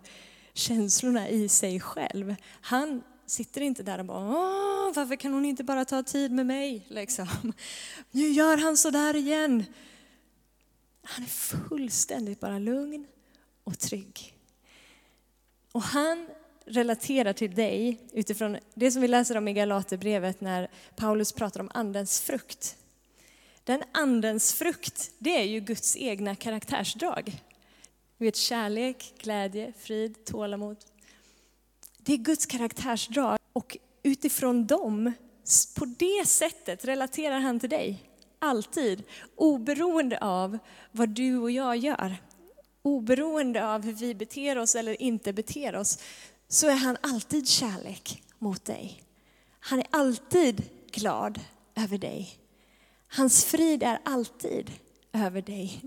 känslorna 0.53 1.29
i 1.29 1.49
sig 1.49 1.79
själv. 1.79 2.35
Han 2.61 3.03
sitter 3.25 3.61
inte 3.61 3.83
där 3.83 3.99
och 3.99 4.05
bara 4.05 4.19
Åh, 4.19 4.93
varför 4.95 5.15
kan 5.15 5.33
hon 5.33 5.45
inte 5.45 5.63
bara 5.63 5.85
ta 5.85 6.03
tid 6.03 6.31
med 6.31 6.45
mig? 6.45 6.85
Liksom. 6.87 7.53
Nu 8.11 8.27
gör 8.27 8.57
han 8.57 8.77
så 8.77 8.89
där 8.89 9.15
igen. 9.15 9.63
Han 11.03 11.23
är 11.23 11.29
fullständigt 11.29 12.39
bara 12.39 12.59
lugn 12.59 13.07
och 13.63 13.79
trygg. 13.79 14.35
Och 15.71 15.81
han 15.81 16.29
relaterar 16.65 17.33
till 17.33 17.55
dig 17.55 18.07
utifrån 18.13 18.57
det 18.73 18.91
som 18.91 19.01
vi 19.01 19.07
läser 19.07 19.37
om 19.37 19.47
i 19.47 19.53
Galaterbrevet 19.53 20.41
när 20.41 20.71
Paulus 20.95 21.31
pratar 21.31 21.59
om 21.59 21.69
andens 21.73 22.21
frukt. 22.21 22.77
Den 23.67 23.83
andens 23.91 24.53
frukt, 24.53 25.11
det 25.19 25.37
är 25.37 25.43
ju 25.43 25.59
Guds 25.59 25.97
egna 25.97 26.35
karaktärsdrag. 26.35 27.41
Du 28.17 28.25
vet 28.25 28.35
kärlek, 28.35 29.13
glädje, 29.17 29.73
frid, 29.79 30.25
tålamod. 30.25 30.77
Det 31.97 32.13
är 32.13 32.17
Guds 32.17 32.45
karaktärsdrag 32.45 33.37
och 33.53 33.77
utifrån 34.03 34.67
dem, 34.67 35.13
på 35.75 35.85
det 35.85 36.27
sättet 36.27 36.85
relaterar 36.85 37.39
han 37.39 37.59
till 37.59 37.69
dig. 37.69 38.03
Alltid, 38.39 39.03
oberoende 39.35 40.17
av 40.17 40.57
vad 40.91 41.09
du 41.09 41.37
och 41.37 41.51
jag 41.51 41.77
gör. 41.77 42.17
Oberoende 42.81 43.67
av 43.67 43.83
hur 43.83 43.93
vi 43.93 44.15
beter 44.15 44.57
oss 44.57 44.75
eller 44.75 45.01
inte 45.01 45.33
beter 45.33 45.75
oss, 45.75 45.99
så 46.47 46.67
är 46.67 46.75
han 46.75 46.97
alltid 47.01 47.47
kärlek 47.47 48.23
mot 48.39 48.65
dig. 48.65 49.03
Han 49.59 49.79
är 49.79 49.87
alltid 49.89 50.63
glad 50.91 51.39
över 51.75 51.97
dig. 51.97 52.46
Hans 53.07 53.45
frid 53.45 53.83
är 53.83 53.99
alltid 54.03 54.71
över 55.13 55.41
dig. 55.41 55.81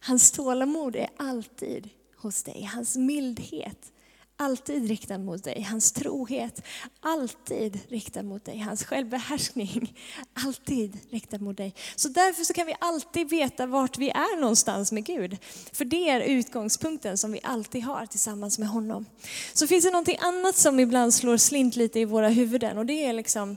Hans 0.00 0.32
tålamod 0.32 0.96
är 0.96 1.08
alltid 1.16 1.88
hos 2.16 2.42
dig. 2.42 2.70
Hans 2.74 2.96
mildhet 2.96 3.92
alltid 4.36 4.88
riktad 4.88 5.18
mot 5.18 5.44
dig. 5.44 5.62
Hans 5.62 5.92
trohet 5.92 6.62
alltid 7.00 7.78
riktad 7.88 8.22
mot 8.22 8.44
dig. 8.44 8.58
Hans 8.58 8.84
självbehärskning 8.84 9.98
alltid 10.34 10.98
riktad 11.10 11.38
mot 11.38 11.56
dig. 11.56 11.74
Så 11.96 12.08
därför 12.08 12.44
så 12.44 12.54
kan 12.54 12.66
vi 12.66 12.74
alltid 12.80 13.30
veta 13.30 13.66
vart 13.66 13.98
vi 13.98 14.10
är 14.10 14.40
någonstans 14.40 14.92
med 14.92 15.04
Gud. 15.04 15.38
För 15.72 15.84
det 15.84 16.08
är 16.08 16.20
utgångspunkten 16.20 17.18
som 17.18 17.32
vi 17.32 17.40
alltid 17.42 17.82
har 17.82 18.06
tillsammans 18.06 18.58
med 18.58 18.68
honom. 18.68 19.06
Så 19.54 19.66
finns 19.66 19.84
det 19.84 19.90
någonting 19.90 20.18
annat 20.20 20.56
som 20.56 20.80
ibland 20.80 21.14
slår 21.14 21.36
slint 21.36 21.76
lite 21.76 22.00
i 22.00 22.04
våra 22.04 22.28
huvuden 22.28 22.78
och 22.78 22.86
det 22.86 23.04
är 23.04 23.12
liksom 23.12 23.56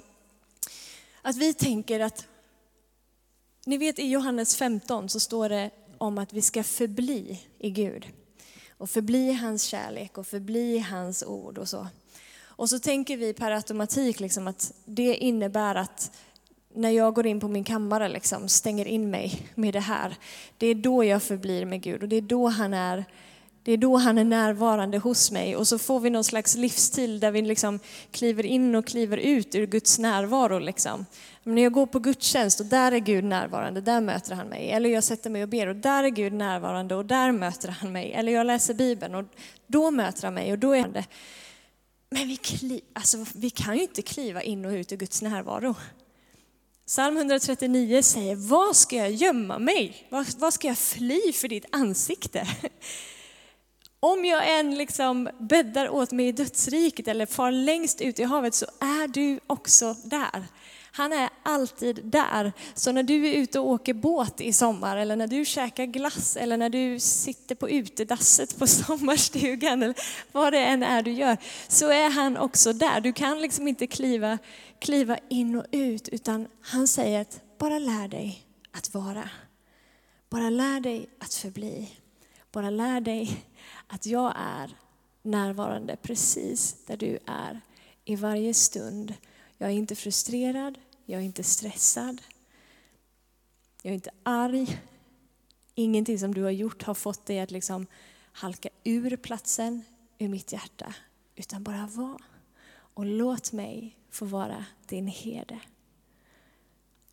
att 1.22 1.36
vi 1.36 1.54
tänker 1.54 2.00
att 2.00 2.26
ni 3.66 3.78
vet 3.78 4.00
i 4.00 4.08
Johannes 4.08 4.56
15 4.56 5.10
så 5.10 5.20
står 5.20 5.50
det 5.50 5.70
om 5.98 6.18
att 6.18 6.34
vi 6.34 6.42
ska 6.42 6.64
förbli 6.64 7.42
i 7.60 7.70
Gud. 7.70 8.08
Och 8.78 8.90
förbli 8.90 9.34
hans 9.34 9.64
kärlek 9.64 10.18
och 10.18 10.28
förbli 10.28 10.80
hans 10.80 11.24
ord 11.24 11.58
och 11.58 11.70
så. 11.70 11.88
Och 12.46 12.70
så 12.70 12.80
tänker 12.80 13.18
vi 13.18 13.34
per 13.34 13.52
automatik 13.52 14.20
liksom 14.20 14.48
att 14.48 14.74
det 14.86 15.16
innebär 15.16 15.76
att 15.76 16.12
när 16.74 16.90
jag 16.90 17.14
går 17.14 17.26
in 17.26 17.40
på 17.40 17.48
min 17.48 17.64
kammare, 17.64 18.10
liksom, 18.10 18.48
stänger 18.48 18.86
in 18.86 19.10
mig 19.10 19.48
med 19.56 19.74
det 19.74 19.80
här, 19.80 20.16
det 20.58 20.68
är 20.68 20.76
då 20.76 21.04
jag 21.04 21.24
förblir 21.24 21.66
med 21.66 21.82
Gud 21.82 22.04
och 22.04 22.10
det 22.10 22.16
är 22.16 22.22
då 22.22 22.48
han 22.48 22.74
är 22.74 23.06
det 23.66 23.72
är 23.72 23.78
då 23.78 23.98
han 23.98 24.18
är 24.18 24.24
närvarande 24.24 24.98
hos 24.98 25.32
mig 25.32 25.56
och 25.56 25.68
så 25.68 25.78
får 25.78 26.00
vi 26.00 26.10
någon 26.10 26.24
slags 26.24 26.56
livsstil 26.56 27.20
där 27.20 27.32
vi 27.32 27.42
liksom 27.42 27.80
kliver 28.12 28.46
in 28.46 28.76
och 28.76 28.88
kliver 28.88 29.18
ut 29.18 29.56
ur 29.56 29.66
Guds 29.66 30.00
närvaro. 30.00 30.60
Liksom. 30.60 31.06
Men 31.44 31.56
när 31.56 31.62
jag 31.62 31.72
går 31.72 31.86
på 31.86 32.00
gudstjänst 32.00 32.60
och 32.60 32.66
där 32.66 32.92
är 32.92 33.00
Gud 33.00 33.24
närvarande, 33.24 33.82
där 33.82 34.02
möter 34.02 34.36
han 34.36 34.48
mig. 34.48 34.72
Eller 34.72 34.90
jag 34.90 35.04
sätter 35.04 35.30
mig 35.30 35.44
och 35.44 35.50
ber 35.50 35.68
och 35.68 35.76
där 35.76 36.04
är 36.04 36.10
Gud 36.10 36.34
närvarande 36.34 36.96
och 36.96 37.06
där 37.06 37.32
möter 37.32 37.68
han 37.70 37.92
mig. 37.92 38.14
Eller 38.14 38.32
jag 38.32 38.48
läser 38.48 38.74
Bibeln 38.74 39.16
och 39.16 39.26
då 39.68 39.92
möter 39.92 40.24
han 40.24 40.34
mig 40.34 40.52
och 40.52 40.60
då 40.60 40.72
är 40.72 40.82
han 40.82 40.94
det. 40.94 41.06
Men 42.10 42.28
vi, 42.28 42.36
kli, 42.36 42.82
alltså, 42.94 43.26
vi 43.36 43.50
kan 43.50 43.76
ju 43.76 43.82
inte 43.82 44.02
kliva 44.02 44.42
in 44.42 44.66
och 44.66 44.72
ut 44.72 44.92
ur 44.92 44.98
Guds 44.98 45.22
närvaro. 45.22 45.76
Psalm 46.88 47.18
139 47.18 48.02
säger, 48.02 48.36
vad 48.36 48.76
ska 48.76 48.96
jag 48.96 49.12
gömma 49.12 49.60
mig? 49.60 50.08
Vad 50.38 50.54
ska 50.54 50.68
jag 50.68 50.78
fly 50.78 51.34
för 51.34 51.48
ditt 51.48 51.66
ansikte? 51.72 52.48
Om 54.06 54.26
jag 54.26 54.60
än 54.60 54.76
liksom 54.76 55.30
bäddar 55.40 55.90
åt 55.90 56.12
mig 56.12 56.28
i 56.28 56.32
dödsriket 56.32 57.08
eller 57.08 57.26
far 57.26 57.52
längst 57.52 58.02
ut 58.02 58.20
i 58.20 58.24
havet 58.24 58.54
så 58.54 58.66
är 58.80 59.08
du 59.08 59.40
också 59.48 59.96
där. 60.04 60.46
Han 60.92 61.14
är 61.14 61.30
alltid 61.44 62.06
där. 62.06 62.54
Så 62.74 62.92
när 62.92 63.04
du 63.04 63.28
är 63.28 63.34
ute 63.34 63.60
och 63.60 63.70
åker 63.70 63.94
båt 63.94 64.42
i 64.42 64.54
sommar 64.54 64.98
eller 64.98 65.16
när 65.16 65.28
du 65.28 65.46
käkar 65.46 65.86
glass 65.86 66.38
eller 66.38 66.58
när 66.58 66.70
du 66.70 67.00
sitter 67.00 67.56
på 67.56 67.70
utedasset 67.70 68.60
på 68.60 68.68
sommarstugan 68.68 69.84
eller 69.84 69.96
vad 70.32 70.54
det 70.54 70.60
än 70.60 70.84
är 70.84 71.02
du 71.02 71.12
gör, 71.12 71.38
så 71.68 71.92
är 71.92 72.10
han 72.10 72.38
också 72.38 72.74
där. 72.74 73.02
Du 73.02 73.14
kan 73.14 73.42
liksom 73.42 73.68
inte 73.68 73.88
kliva, 73.88 74.38
kliva 74.80 75.18
in 75.30 75.56
och 75.56 75.66
ut 75.72 76.08
utan 76.08 76.48
han 76.62 76.88
säger 76.88 77.22
att 77.22 77.42
bara 77.58 77.80
lär 77.80 78.08
dig 78.08 78.44
att 78.72 78.94
vara. 78.94 79.30
Bara 80.30 80.50
lär 80.50 80.80
dig 80.80 81.10
att 81.20 81.34
förbli. 81.34 81.90
Bara 82.52 82.70
lär 82.70 83.02
dig 83.02 83.46
att 83.88 84.06
jag 84.06 84.34
är 84.38 84.78
närvarande 85.22 85.96
precis 85.96 86.86
där 86.86 86.98
du 86.98 87.20
är 87.26 87.62
i 88.06 88.16
varje 88.16 88.54
stund. 88.54 89.14
Jag 89.58 89.70
är 89.70 89.74
inte 89.74 89.96
frustrerad, 89.96 90.78
jag 91.06 91.22
är 91.22 91.26
inte 91.26 91.44
stressad, 91.44 92.22
jag 93.82 93.92
är 93.92 93.96
inte 93.96 94.12
arg. 94.24 94.82
Ingenting 95.76 96.20
som 96.20 96.34
du 96.34 96.44
har 96.44 96.52
gjort 96.52 96.84
har 96.84 96.94
fått 96.94 97.26
dig 97.26 97.40
att 97.40 97.52
liksom 97.52 97.88
halka 98.32 98.70
ur 98.84 99.18
platsen, 99.18 99.84
ur 100.18 100.28
mitt 100.28 100.52
hjärta. 100.52 100.94
Utan 101.36 101.64
bara 101.64 101.88
var. 101.88 102.22
Och 102.72 103.06
låt 103.06 103.52
mig 103.52 103.98
få 104.10 104.26
vara 104.26 104.66
din 104.86 105.08
herde. 105.08 105.60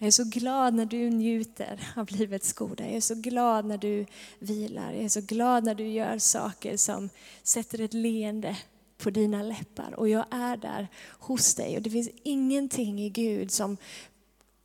Jag 0.02 0.06
är 0.06 0.10
så 0.10 0.24
glad 0.24 0.74
när 0.74 0.86
du 0.86 1.10
njuter 1.10 1.88
av 1.96 2.06
livets 2.10 2.52
goda. 2.52 2.84
Jag 2.84 2.92
är 2.92 3.00
så 3.00 3.14
glad 3.14 3.64
när 3.64 3.78
du 3.78 4.06
vilar. 4.38 4.92
Jag 4.92 5.04
är 5.04 5.08
så 5.08 5.20
glad 5.20 5.64
när 5.64 5.74
du 5.74 5.88
gör 5.88 6.18
saker 6.18 6.76
som 6.76 7.08
sätter 7.42 7.80
ett 7.80 7.94
leende 7.94 8.56
på 8.98 9.10
dina 9.10 9.42
läppar. 9.42 9.94
Och 9.96 10.08
jag 10.08 10.24
är 10.30 10.56
där 10.56 10.88
hos 11.08 11.54
dig. 11.54 11.76
Och 11.76 11.82
det 11.82 11.90
finns 11.90 12.08
ingenting 12.22 13.00
i 13.00 13.10
Gud 13.10 13.50
som 13.50 13.76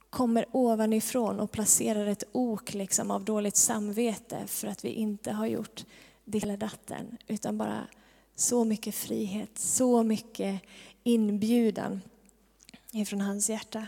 kommer 0.09 0.45
ovanifrån 0.51 1.39
och 1.39 1.51
placerar 1.51 2.07
ett 2.07 2.23
ok 2.31 2.73
liksom 2.73 3.11
av 3.11 3.25
dåligt 3.25 3.57
samvete 3.57 4.37
för 4.47 4.67
att 4.67 4.85
vi 4.85 4.89
inte 4.89 5.31
har 5.31 5.47
gjort 5.47 5.85
det 6.25 6.43
eller 6.43 6.57
datten. 6.57 7.17
Utan 7.27 7.57
bara 7.57 7.87
så 8.35 8.63
mycket 8.63 8.95
frihet, 8.95 9.59
så 9.59 10.03
mycket 10.03 10.61
inbjudan 11.03 12.01
ifrån 12.91 13.21
hans 13.21 13.49
hjärta. 13.49 13.87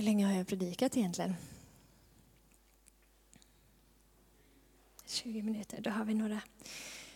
Hur 0.00 0.04
länge 0.04 0.26
har 0.26 0.32
jag 0.32 0.46
predikat 0.46 0.96
egentligen? 0.96 1.36
20 5.06 5.42
minuter, 5.42 5.80
då 5.80 5.90
har 5.90 6.04
vi 6.04 6.14
några 6.14 6.40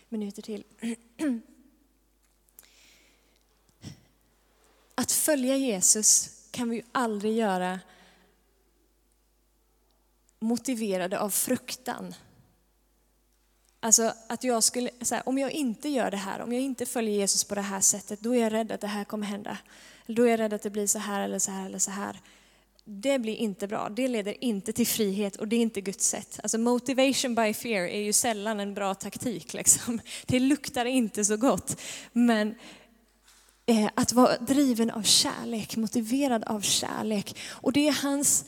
minuter 0.08 0.42
till. 0.42 0.64
Att 4.94 5.12
följa 5.12 5.56
Jesus 5.56 6.40
kan 6.50 6.70
vi 6.70 6.76
ju 6.76 6.82
aldrig 6.92 7.36
göra 7.36 7.80
motiverade 10.38 11.20
av 11.20 11.30
fruktan. 11.30 12.14
Alltså 13.80 14.14
att 14.28 14.44
jag 14.44 14.64
skulle, 14.64 14.90
här, 15.10 15.28
om 15.28 15.38
jag 15.38 15.50
inte 15.50 15.88
gör 15.88 16.10
det 16.10 16.16
här, 16.16 16.40
om 16.40 16.52
jag 16.52 16.62
inte 16.62 16.86
följer 16.86 17.14
Jesus 17.14 17.44
på 17.44 17.54
det 17.54 17.60
här 17.60 17.80
sättet, 17.80 18.20
då 18.20 18.34
är 18.34 18.40
jag 18.40 18.52
rädd 18.52 18.72
att 18.72 18.80
det 18.80 18.86
här 18.86 19.04
kommer 19.04 19.26
hända. 19.26 19.58
Då 20.06 20.22
är 20.22 20.30
jag 20.30 20.40
rädd 20.40 20.52
att 20.52 20.62
det 20.62 20.70
blir 20.70 20.86
så 20.86 20.98
här 20.98 21.20
eller 21.20 21.38
så 21.38 21.50
här 21.50 21.66
eller 21.66 21.78
så 21.78 21.90
här 21.90 22.20
det 22.84 23.18
blir 23.18 23.34
inte 23.34 23.68
bra. 23.68 23.88
Det 23.88 24.08
leder 24.08 24.44
inte 24.44 24.72
till 24.72 24.86
frihet 24.86 25.36
och 25.36 25.48
det 25.48 25.56
är 25.56 25.60
inte 25.60 25.80
Guds 25.80 26.08
sätt. 26.08 26.40
Alltså 26.42 26.58
motivation 26.58 27.34
by 27.34 27.54
fear 27.54 27.88
är 27.88 28.00
ju 28.00 28.12
sällan 28.12 28.60
en 28.60 28.74
bra 28.74 28.94
taktik. 28.94 29.54
Liksom. 29.54 30.00
Det 30.26 30.40
luktar 30.40 30.84
inte 30.84 31.24
så 31.24 31.36
gott. 31.36 31.80
Men 32.12 32.54
eh, 33.66 33.90
att 33.94 34.12
vara 34.12 34.36
driven 34.36 34.90
av 34.90 35.02
kärlek, 35.02 35.76
motiverad 35.76 36.44
av 36.44 36.60
kärlek. 36.60 37.36
Och 37.50 37.72
det 37.72 37.88
är 37.88 38.02
hans 38.02 38.44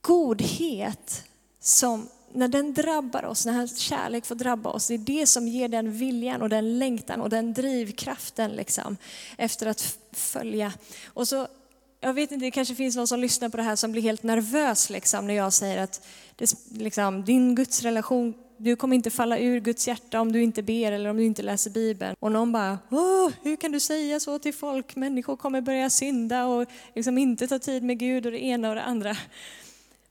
godhet 0.00 1.24
som, 1.60 2.08
när 2.32 2.48
den 2.48 2.74
drabbar 2.74 3.24
oss, 3.24 3.46
när 3.46 3.52
hans 3.52 3.78
kärlek 3.78 4.26
får 4.26 4.34
drabba 4.34 4.70
oss, 4.70 4.86
det 4.86 4.94
är 4.94 4.98
det 4.98 5.26
som 5.26 5.48
ger 5.48 5.68
den 5.68 5.92
viljan 5.92 6.42
och 6.42 6.48
den 6.48 6.78
längtan 6.78 7.20
och 7.20 7.30
den 7.30 7.54
drivkraften 7.54 8.50
liksom, 8.50 8.96
efter 9.38 9.66
att 9.66 9.98
följa. 10.12 10.72
Och 11.06 11.28
så 11.28 11.48
jag 12.00 12.14
vet 12.14 12.32
inte, 12.32 12.44
det 12.44 12.50
kanske 12.50 12.74
finns 12.74 12.96
någon 12.96 13.06
som 13.06 13.20
lyssnar 13.20 13.48
på 13.48 13.56
det 13.56 13.62
här 13.62 13.76
som 13.76 13.92
blir 13.92 14.02
helt 14.02 14.22
nervös 14.22 14.90
liksom, 14.90 15.26
när 15.26 15.34
jag 15.34 15.52
säger 15.52 15.82
att 15.82 16.06
det, 16.36 16.54
liksom, 16.70 17.24
din 17.24 17.54
gudsrelation, 17.54 18.34
du 18.56 18.76
kommer 18.76 18.96
inte 18.96 19.10
falla 19.10 19.38
ur 19.38 19.60
Guds 19.60 19.88
hjärta 19.88 20.20
om 20.20 20.32
du 20.32 20.42
inte 20.42 20.62
ber 20.62 20.92
eller 20.92 21.10
om 21.10 21.16
du 21.16 21.24
inte 21.24 21.42
läser 21.42 21.70
Bibeln. 21.70 22.16
Och 22.20 22.32
någon 22.32 22.52
bara, 22.52 22.78
Åh, 22.90 23.30
hur 23.42 23.56
kan 23.56 23.72
du 23.72 23.80
säga 23.80 24.20
så 24.20 24.38
till 24.38 24.54
folk? 24.54 24.96
Människor 24.96 25.36
kommer 25.36 25.60
börja 25.60 25.90
synda 25.90 26.46
och 26.46 26.68
liksom 26.94 27.18
inte 27.18 27.46
ta 27.46 27.58
tid 27.58 27.82
med 27.82 27.98
Gud 27.98 28.26
och 28.26 28.32
det 28.32 28.44
ena 28.44 28.68
och 28.68 28.74
det 28.74 28.82
andra. 28.82 29.16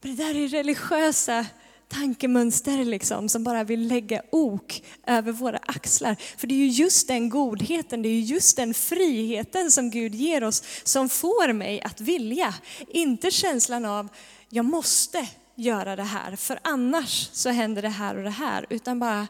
Men 0.02 0.16
det 0.16 0.24
där 0.24 0.36
är 0.36 0.48
religiösa 0.48 1.46
tankemönster 1.90 2.86
liksom, 2.86 3.30
som 3.30 3.44
bara 3.44 3.64
vill 3.64 3.88
lägga 3.88 4.22
ok 4.30 4.84
över 5.08 5.32
våra 5.32 5.58
axlar. 5.58 6.16
För 6.38 6.48
det 6.48 6.54
är 6.54 6.58
ju 6.58 6.68
just 6.68 7.08
den 7.08 7.30
godheten, 7.30 8.02
det 8.02 8.10
är 8.10 8.14
ju 8.14 8.22
just 8.22 8.58
den 8.58 8.74
friheten 8.74 9.72
som 9.72 9.90
Gud 9.90 10.16
ger 10.16 10.44
oss 10.44 10.64
som 10.84 11.10
får 11.10 11.54
mig 11.54 11.82
att 11.82 12.02
vilja. 12.02 12.54
Inte 12.88 13.32
känslan 13.32 13.86
av, 13.86 14.10
jag 14.50 14.66
måste 14.66 15.28
göra 15.56 15.96
det 15.96 16.04
här, 16.04 16.36
för 16.36 16.60
annars 16.64 17.30
så 17.34 17.50
händer 17.50 17.82
det 17.82 17.90
här 17.90 18.18
och 18.18 18.24
det 18.24 18.30
här. 18.30 18.66
Utan 18.70 19.00
bara, 19.00 19.28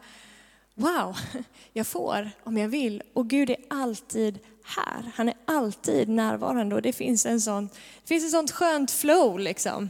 wow, 0.75 1.17
jag 1.73 1.87
får 1.87 2.31
om 2.43 2.57
jag 2.57 2.69
vill. 2.69 3.03
Och 3.13 3.29
Gud 3.29 3.49
är 3.49 3.57
alltid 3.69 4.39
här. 4.63 5.11
Han 5.15 5.29
är 5.29 5.35
alltid 5.45 6.09
närvarande 6.09 6.75
och 6.75 6.81
det 6.81 6.93
finns 6.93 7.25
en 7.25 7.41
sån, 7.41 7.67
det 8.01 8.07
finns 8.07 8.25
ett 8.25 8.31
sånt 8.31 8.51
skönt 8.51 8.91
flow 8.91 9.39
liksom 9.39 9.89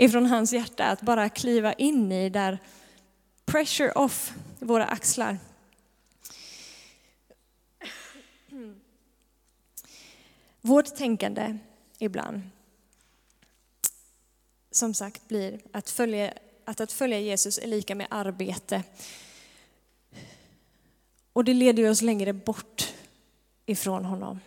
ifrån 0.00 0.26
hans 0.26 0.52
hjärta 0.52 0.84
att 0.84 1.02
bara 1.02 1.28
kliva 1.28 1.72
in 1.72 2.12
i 2.12 2.30
där 2.30 2.58
pressure 3.44 3.92
off 3.92 4.34
våra 4.58 4.86
axlar. 4.86 5.38
Vårt 10.60 10.96
tänkande 10.96 11.58
ibland, 11.98 12.40
som 14.70 14.94
sagt, 14.94 15.28
blir 15.28 15.60
att 15.72 15.90
följa, 15.90 16.32
att, 16.64 16.80
att 16.80 16.92
följa 16.92 17.20
Jesus 17.20 17.58
är 17.58 17.66
lika 17.66 17.94
med 17.94 18.06
arbete. 18.10 18.82
Och 21.32 21.44
det 21.44 21.54
leder 21.54 21.90
oss 21.90 22.02
längre 22.02 22.32
bort 22.32 22.94
ifrån 23.66 24.04
honom. 24.04 24.40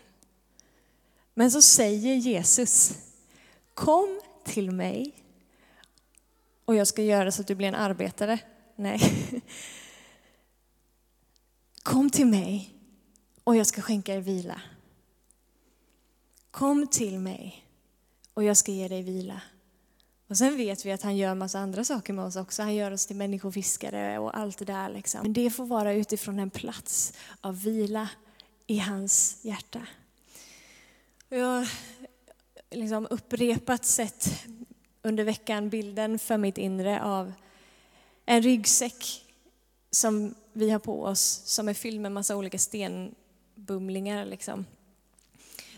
Men 1.33 1.51
så 1.51 1.61
säger 1.61 2.15
Jesus, 2.15 2.93
kom 3.73 4.21
till 4.43 4.71
mig 4.71 5.20
och 6.71 6.75
jag 6.75 6.87
ska 6.87 7.03
göra 7.03 7.31
så 7.31 7.41
att 7.41 7.47
du 7.47 7.55
blir 7.55 7.67
en 7.67 7.75
arbetare. 7.75 8.39
Nej. 8.75 9.01
Kom 11.83 12.09
till 12.09 12.27
mig 12.27 12.75
och 13.43 13.55
jag 13.55 13.67
ska 13.67 13.81
skänka 13.81 14.13
er 14.15 14.21
vila. 14.21 14.61
Kom 16.51 16.87
till 16.87 17.19
mig 17.19 17.65
och 18.33 18.43
jag 18.43 18.57
ska 18.57 18.71
ge 18.71 18.87
dig 18.87 19.03
vila. 19.03 19.41
Och 20.27 20.37
sen 20.37 20.57
vet 20.57 20.85
vi 20.85 20.91
att 20.91 21.01
han 21.01 21.17
gör 21.17 21.35
massa 21.35 21.59
andra 21.59 21.83
saker 21.83 22.13
med 22.13 22.25
oss 22.25 22.35
också. 22.35 22.61
Han 22.61 22.75
gör 22.75 22.91
oss 22.91 23.05
till 23.05 23.15
människofiskare 23.15 24.19
och 24.19 24.37
allt 24.37 24.57
det 24.57 24.65
där. 24.65 24.89
Liksom. 24.89 25.21
Men 25.21 25.33
det 25.33 25.49
får 25.49 25.65
vara 25.65 25.93
utifrån 25.93 26.39
en 26.39 26.49
plats 26.49 27.13
av 27.41 27.63
vila 27.63 28.09
i 28.67 28.77
hans 28.77 29.37
hjärta. 29.41 29.87
Jag 31.29 31.45
har 31.45 31.69
liksom 32.69 33.07
upprepat 33.09 33.85
sett 33.85 34.45
under 35.01 35.23
veckan 35.23 35.69
bilden 35.69 36.19
för 36.19 36.37
mitt 36.37 36.57
inre 36.57 37.01
av 37.01 37.33
en 38.25 38.41
ryggsäck 38.41 39.25
som 39.91 40.35
vi 40.53 40.69
har 40.69 40.79
på 40.79 41.03
oss 41.03 41.41
som 41.45 41.69
är 41.69 41.73
fylld 41.73 42.01
med 42.01 42.11
massa 42.11 42.35
olika 42.35 42.57
stenbumlingar. 42.57 44.25
Liksom. 44.25 44.65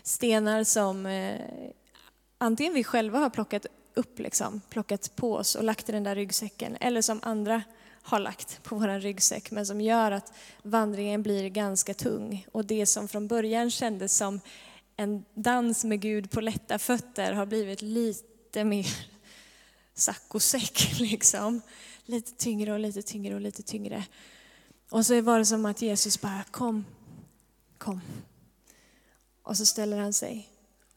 Stenar 0.02 0.64
som 0.64 1.06
eh, 1.06 1.40
antingen 2.38 2.74
vi 2.74 2.84
själva 2.84 3.18
har 3.18 3.30
plockat 3.30 3.66
upp, 3.94 4.18
liksom, 4.18 4.60
plockat 4.68 5.16
på 5.16 5.34
oss 5.34 5.54
och 5.54 5.64
lagt 5.64 5.88
i 5.88 5.92
den 5.92 6.04
där 6.04 6.14
ryggsäcken 6.14 6.76
eller 6.80 7.02
som 7.02 7.20
andra 7.22 7.62
har 8.02 8.18
lagt 8.18 8.62
på 8.62 8.76
vår 8.76 9.00
ryggsäck 9.00 9.50
men 9.50 9.66
som 9.66 9.80
gör 9.80 10.10
att 10.10 10.32
vandringen 10.62 11.22
blir 11.22 11.48
ganska 11.48 11.94
tung. 11.94 12.46
Och 12.52 12.64
det 12.64 12.86
som 12.86 13.08
från 13.08 13.28
början 13.28 13.70
kändes 13.70 14.16
som 14.16 14.40
en 14.96 15.24
dans 15.34 15.84
med 15.84 16.00
Gud 16.00 16.30
på 16.30 16.40
lätta 16.40 16.78
fötter 16.78 17.32
har 17.32 17.46
blivit 17.46 17.82
lite 17.82 18.64
mer 18.64 19.13
saccosäck 19.94 20.92
liksom. 21.00 21.60
Lite 22.04 22.32
tyngre 22.32 22.72
och 22.72 22.80
lite 22.80 23.02
tyngre 23.02 23.34
och 23.34 23.40
lite 23.40 23.62
tyngre. 23.62 24.04
Och 24.90 25.06
så 25.06 25.20
var 25.20 25.38
det 25.38 25.46
som 25.46 25.66
att 25.66 25.82
Jesus 25.82 26.20
bara 26.20 26.44
kom, 26.50 26.84
kom. 27.78 28.00
Och 29.42 29.56
så 29.56 29.66
ställer 29.66 29.98
han 29.98 30.12
sig 30.12 30.48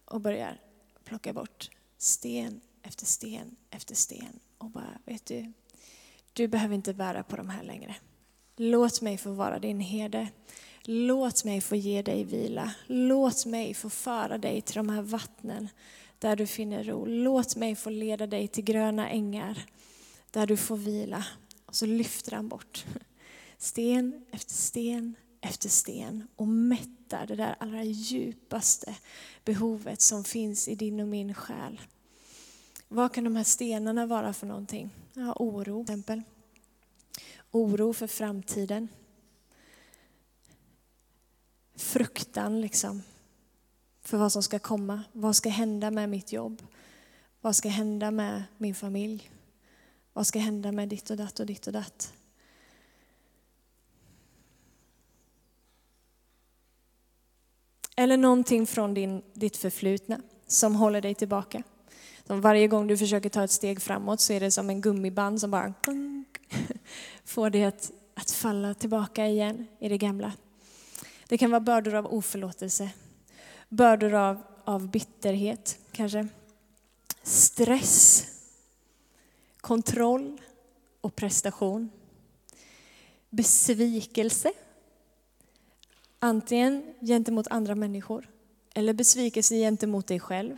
och 0.05 0.21
börjar 0.21 0.61
plocka 1.03 1.33
bort 1.33 1.69
sten 1.97 2.61
efter 2.83 3.05
sten 3.05 3.55
efter 3.69 3.95
sten. 3.95 4.39
Och 4.57 4.69
bara, 4.69 4.99
vet 5.05 5.25
du, 5.25 5.53
du 6.33 6.47
behöver 6.47 6.75
inte 6.75 6.93
bära 6.93 7.23
på 7.23 7.35
de 7.35 7.49
här 7.49 7.63
längre. 7.63 7.95
Låt 8.55 9.01
mig 9.01 9.17
få 9.17 9.31
vara 9.31 9.59
din 9.59 9.79
herde. 9.79 10.27
Låt 10.83 11.43
mig 11.43 11.61
få 11.61 11.75
ge 11.75 12.01
dig 12.01 12.23
vila. 12.23 12.73
Låt 12.87 13.45
mig 13.45 13.73
få 13.73 13.89
föra 13.89 14.37
dig 14.37 14.61
till 14.61 14.75
de 14.75 14.89
här 14.89 15.01
vattnen 15.01 15.69
där 16.19 16.35
du 16.35 16.47
finner 16.47 16.83
ro. 16.83 17.05
Låt 17.05 17.55
mig 17.55 17.75
få 17.75 17.89
leda 17.89 18.27
dig 18.27 18.47
till 18.47 18.63
gröna 18.63 19.09
ängar 19.09 19.65
där 20.31 20.47
du 20.47 20.57
får 20.57 20.77
vila. 20.77 21.25
Och 21.65 21.75
så 21.75 21.85
lyfter 21.85 22.31
han 22.31 22.47
bort 22.47 22.85
sten 23.57 24.25
efter 24.31 24.53
sten 24.53 25.15
efter 25.41 25.69
sten 25.69 26.27
och 26.35 26.47
mättar 26.47 27.27
det 27.27 27.35
där 27.35 27.55
allra 27.59 27.83
djupaste 27.83 28.95
behovet 29.45 30.01
som 30.01 30.23
finns 30.23 30.67
i 30.67 30.75
din 30.75 30.99
och 30.99 31.07
min 31.07 31.33
själ. 31.33 31.81
Vad 32.87 33.13
kan 33.13 33.23
de 33.23 33.35
här 33.35 33.43
stenarna 33.43 34.05
vara 34.05 34.33
för 34.33 34.47
någonting? 34.47 34.89
Ja, 35.13 35.33
oro 35.39 35.85
till 35.85 35.93
exempel. 35.93 36.21
Oro 37.51 37.93
för 37.93 38.07
framtiden. 38.07 38.87
Fruktan 41.75 42.61
liksom 42.61 43.03
för 44.07 44.17
vad 44.17 44.31
som 44.31 44.43
ska 44.43 44.59
komma. 44.59 45.03
Vad 45.11 45.35
ska 45.35 45.49
hända 45.49 45.91
med 45.91 46.09
mitt 46.09 46.31
jobb? 46.31 46.61
Vad 47.41 47.55
ska 47.55 47.69
hända 47.69 48.11
med 48.11 48.43
min 48.57 48.75
familj? 48.75 49.29
Vad 50.13 50.27
ska 50.27 50.39
hända 50.39 50.71
med 50.71 50.89
ditt 50.89 51.09
och 51.09 51.17
datt 51.17 51.39
och 51.39 51.45
ditt 51.45 51.67
och 51.67 51.73
datt? 51.73 52.13
Eller 57.95 58.17
någonting 58.17 58.67
från 58.67 58.93
din, 58.93 59.21
ditt 59.33 59.57
förflutna 59.57 60.21
som 60.47 60.75
håller 60.75 61.01
dig 61.01 61.15
tillbaka. 61.15 61.63
Som 62.27 62.41
varje 62.41 62.67
gång 62.67 62.87
du 62.87 62.97
försöker 62.97 63.29
ta 63.29 63.43
ett 63.43 63.51
steg 63.51 63.81
framåt 63.81 64.21
så 64.21 64.33
är 64.33 64.39
det 64.39 64.51
som 64.51 64.69
en 64.69 64.81
gummiband 64.81 65.41
som 65.41 65.51
bara 65.51 65.73
får 67.25 67.49
dig 67.49 67.63
att, 67.63 67.91
att 68.13 68.31
falla 68.31 68.73
tillbaka 68.73 69.27
igen 69.27 69.67
i 69.79 69.89
det 69.89 69.97
gamla. 69.97 70.33
Det 71.27 71.37
kan 71.37 71.51
vara 71.51 71.59
bördor 71.59 71.95
av 71.95 72.13
oförlåtelse, 72.13 72.89
bördor 73.69 74.13
av, 74.13 74.41
av 74.63 74.91
bitterhet 74.91 75.79
kanske, 75.91 76.27
stress, 77.23 78.25
kontroll 79.61 80.41
och 81.01 81.15
prestation, 81.15 81.89
besvikelse, 83.29 84.51
antingen 86.19 86.93
gentemot 87.01 87.47
andra 87.47 87.75
människor 87.75 88.29
eller 88.73 88.93
besvikelse 88.93 89.55
gentemot 89.55 90.07
dig 90.07 90.19
själv 90.19 90.57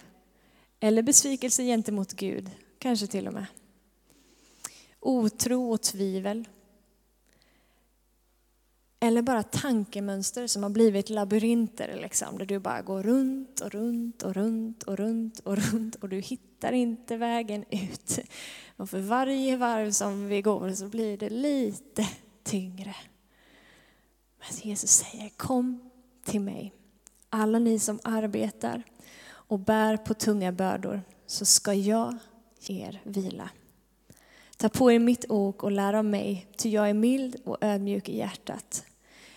eller 0.80 1.02
besvikelse 1.02 1.64
gentemot 1.64 2.14
Gud, 2.14 2.52
kanske 2.80 3.08
till 3.08 3.28
och 3.28 3.34
med. 3.34 3.46
Otro 5.00 5.72
och 5.72 5.82
tvivel. 5.82 6.48
Eller 9.02 9.22
bara 9.22 9.44
tankemönster 9.44 10.48
som 10.48 10.64
har 10.64 10.70
blivit 10.70 11.10
labyrinter, 11.10 12.00
liksom, 12.02 12.38
där 12.38 12.46
du 12.46 12.60
bara 12.60 12.82
går 12.82 13.04
runt 13.04 13.60
och 13.60 13.72
runt 13.72 14.24
och 14.24 14.34
runt 14.34 14.84
och 14.84 14.98
runt 14.98 15.40
och 15.40 15.58
runt 15.58 15.96
och 15.96 16.10
du 16.10 16.20
hittar 16.20 16.72
inte 16.72 17.18
vägen 17.18 17.66
ut. 17.70 18.20
Och 18.78 18.90
för 18.90 19.00
varje 19.00 19.58
varv 19.58 19.92
som 19.92 20.28
vi 20.28 20.42
går 20.42 20.72
så 20.72 20.88
blir 20.88 21.18
det 21.18 21.30
lite 21.30 22.08
tyngre. 22.44 22.96
Men 24.40 24.58
Jesus 24.70 24.92
säger, 24.92 25.30
kom 25.30 25.90
till 26.26 26.42
mig, 26.42 26.74
alla 27.30 27.60
ni 27.60 27.80
som 27.80 28.00
arbetar 28.04 28.84
och 29.30 29.60
bär 29.60 29.98
på 29.98 30.14
tunga 30.14 30.52
bördor, 30.52 31.02
så 31.26 31.46
ska 31.46 31.74
jag 31.74 32.18
ge 32.60 32.86
er 32.86 33.02
vila. 33.04 33.50
Ta 34.60 34.70
på 34.70 34.92
er 34.92 35.00
mitt 35.00 35.26
ok 35.30 35.64
och 35.64 35.72
lär 35.72 35.94
av 35.94 36.06
mig, 36.06 36.48
ty 36.58 36.70
jag 36.70 36.90
är 36.90 36.94
mild 36.94 37.36
och 37.46 37.58
ödmjuk 37.62 38.10
i 38.10 38.18
hjärtat. 38.18 38.86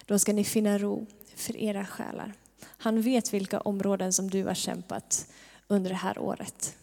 Då 0.06 0.18
ska 0.18 0.32
ni 0.32 0.44
finna 0.44 0.78
ro 0.78 1.06
för 1.36 1.56
era 1.56 1.86
själar. 1.86 2.32
Han 2.64 3.02
vet 3.02 3.34
vilka 3.34 3.60
områden 3.60 4.12
som 4.12 4.30
du 4.30 4.44
har 4.44 4.54
kämpat 4.54 5.26
under 5.68 5.90
det 5.90 5.96
här 5.96 6.18
året. 6.18 6.76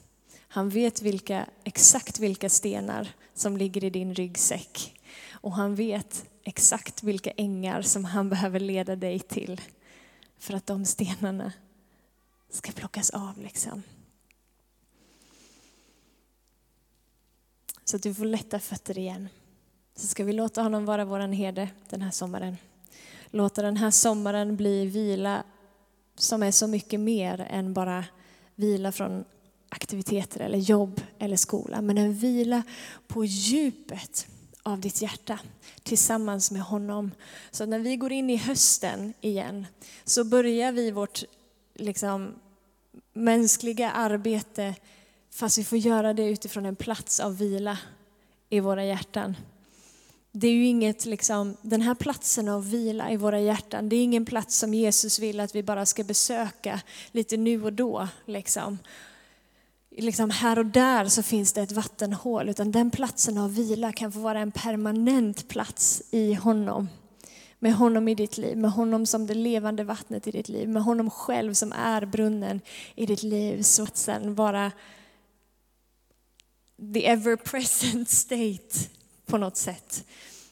Han 0.47 0.69
vet 0.69 1.02
vilka, 1.02 1.45
exakt 1.63 2.19
vilka 2.19 2.49
stenar 2.49 3.10
som 3.34 3.58
ligger 3.58 3.84
i 3.84 3.89
din 3.89 4.13
ryggsäck. 4.13 4.99
Och 5.32 5.54
han 5.54 5.75
vet 5.75 6.25
exakt 6.43 7.04
vilka 7.04 7.32
ängar 7.32 7.82
som 7.82 8.06
han 8.06 8.30
behöver 8.30 8.60
leda 8.60 8.95
dig 8.95 9.19
till 9.19 9.62
för 10.38 10.54
att 10.54 10.67
de 10.67 10.86
stenarna 10.86 11.54
ska 12.49 12.71
plockas 12.71 13.10
av. 13.10 13.41
Liksom. 13.41 13.84
Så 17.89 17.95
att 17.95 18.04
du 18.04 18.13
får 18.13 18.25
lätta 18.25 18.60
fötter 18.60 18.97
igen. 18.97 19.30
Så 19.95 20.08
ska 20.08 20.23
vi 20.23 20.34
låta 20.34 20.62
honom 20.62 20.86
vara 20.86 21.06
vår 21.06 21.19
herde 21.19 21.69
den 21.89 22.02
här 22.02 22.12
sommaren. 22.12 22.58
Låta 23.28 23.62
den 23.62 23.78
här 23.78 23.91
sommaren 23.91 24.56
bli 24.56 24.86
vila 24.86 25.43
som 26.15 26.43
är 26.43 26.52
så 26.52 26.67
mycket 26.67 26.99
mer 26.99 27.47
än 27.49 27.73
bara 27.73 28.06
vila 28.56 28.91
från 28.91 29.23
aktiviteter 29.69 30.39
eller 30.39 30.58
jobb 30.58 31.02
eller 31.19 31.36
skola, 31.36 31.82
men 31.82 31.97
en 31.97 32.13
vila 32.13 32.63
på 33.08 33.25
djupet 33.25 34.28
av 34.63 34.80
ditt 34.80 35.02
hjärta 35.02 35.39
tillsammans 35.84 36.52
med 36.52 36.62
honom. 36.62 37.12
Så 37.52 37.65
när 37.65 37.80
vi 37.80 37.95
går 37.95 38.12
in 38.12 38.30
i 38.30 38.36
hösten 38.38 39.13
igen 39.21 39.65
så 40.04 40.23
börjar 40.23 40.71
vi 40.71 40.91
vårt 40.91 41.23
liksom, 41.75 42.34
mänskliga 43.13 43.91
arbete 43.91 44.75
fast 45.31 45.57
vi 45.57 45.63
får 45.63 45.77
göra 45.77 46.13
det 46.13 46.29
utifrån 46.29 46.65
en 46.65 46.75
plats 46.75 47.19
av 47.19 47.37
vila 47.37 47.77
i 48.49 48.59
våra 48.59 48.85
hjärtan. 48.85 49.35
Det 50.31 50.47
är 50.47 50.51
ju 50.51 50.65
inget, 50.65 51.05
liksom, 51.05 51.57
den 51.61 51.81
här 51.81 51.95
platsen 51.95 52.47
av 52.47 52.69
vila 52.69 53.11
i 53.11 53.17
våra 53.17 53.39
hjärtan, 53.39 53.89
det 53.89 53.95
är 53.95 54.03
ingen 54.03 54.25
plats 54.25 54.57
som 54.57 54.73
Jesus 54.73 55.19
vill 55.19 55.39
att 55.39 55.55
vi 55.55 55.63
bara 55.63 55.85
ska 55.85 56.03
besöka 56.03 56.81
lite 57.11 57.37
nu 57.37 57.63
och 57.63 57.73
då. 57.73 58.07
Liksom 58.25 58.77
liksom 60.01 60.29
här 60.29 60.59
och 60.59 60.65
där 60.65 61.05
så 61.05 61.23
finns 61.23 61.53
det 61.53 61.61
ett 61.61 61.71
vattenhål, 61.71 62.49
utan 62.49 62.71
den 62.71 62.91
platsen 62.91 63.37
av 63.37 63.55
vila 63.55 63.91
kan 63.91 64.11
få 64.11 64.19
vara 64.19 64.39
en 64.39 64.51
permanent 64.51 65.47
plats 65.47 66.03
i 66.11 66.33
honom. 66.33 66.89
Med 67.59 67.73
honom 67.73 68.07
i 68.07 68.15
ditt 68.15 68.37
liv, 68.37 68.57
med 68.57 68.71
honom 68.71 69.05
som 69.05 69.27
det 69.27 69.33
levande 69.33 69.83
vattnet 69.83 70.27
i 70.27 70.31
ditt 70.31 70.49
liv, 70.49 70.69
med 70.69 70.83
honom 70.83 71.09
själv 71.09 71.53
som 71.53 71.71
är 71.71 72.05
brunnen 72.05 72.61
i 72.95 73.05
ditt 73.05 73.23
liv. 73.23 73.61
Så 73.61 73.83
att 73.83 73.97
sen 73.97 74.35
vara 74.35 74.71
the 76.93 77.07
ever 77.07 77.35
present 77.35 78.09
state 78.25 78.89
på 79.25 79.37
något 79.37 79.57
sätt. 79.57 80.05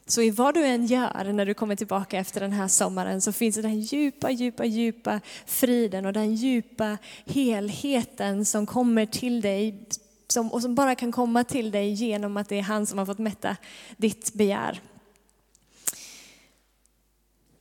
Så 0.05 0.21
i 0.21 0.29
vad 0.29 0.53
du 0.53 0.65
än 0.65 0.85
gör 0.85 1.33
när 1.33 1.45
du 1.45 1.53
kommer 1.53 1.75
tillbaka 1.75 2.17
efter 2.17 2.41
den 2.41 2.51
här 2.51 2.67
sommaren 2.67 3.21
så 3.21 3.31
finns 3.31 3.55
det 3.55 3.61
den 3.61 3.79
djupa, 3.79 4.31
djupa, 4.31 4.65
djupa 4.65 5.21
friden 5.45 6.05
och 6.05 6.13
den 6.13 6.35
djupa 6.35 6.97
helheten 7.25 8.45
som 8.45 8.65
kommer 8.65 9.05
till 9.05 9.41
dig 9.41 9.87
som, 10.27 10.51
och 10.51 10.61
som 10.61 10.75
bara 10.75 10.95
kan 10.95 11.11
komma 11.11 11.43
till 11.43 11.71
dig 11.71 11.91
genom 11.91 12.37
att 12.37 12.49
det 12.49 12.55
är 12.55 12.61
han 12.61 12.85
som 12.85 12.97
har 12.97 13.05
fått 13.05 13.17
mätta 13.17 13.57
ditt 13.97 14.33
begär. 14.33 14.81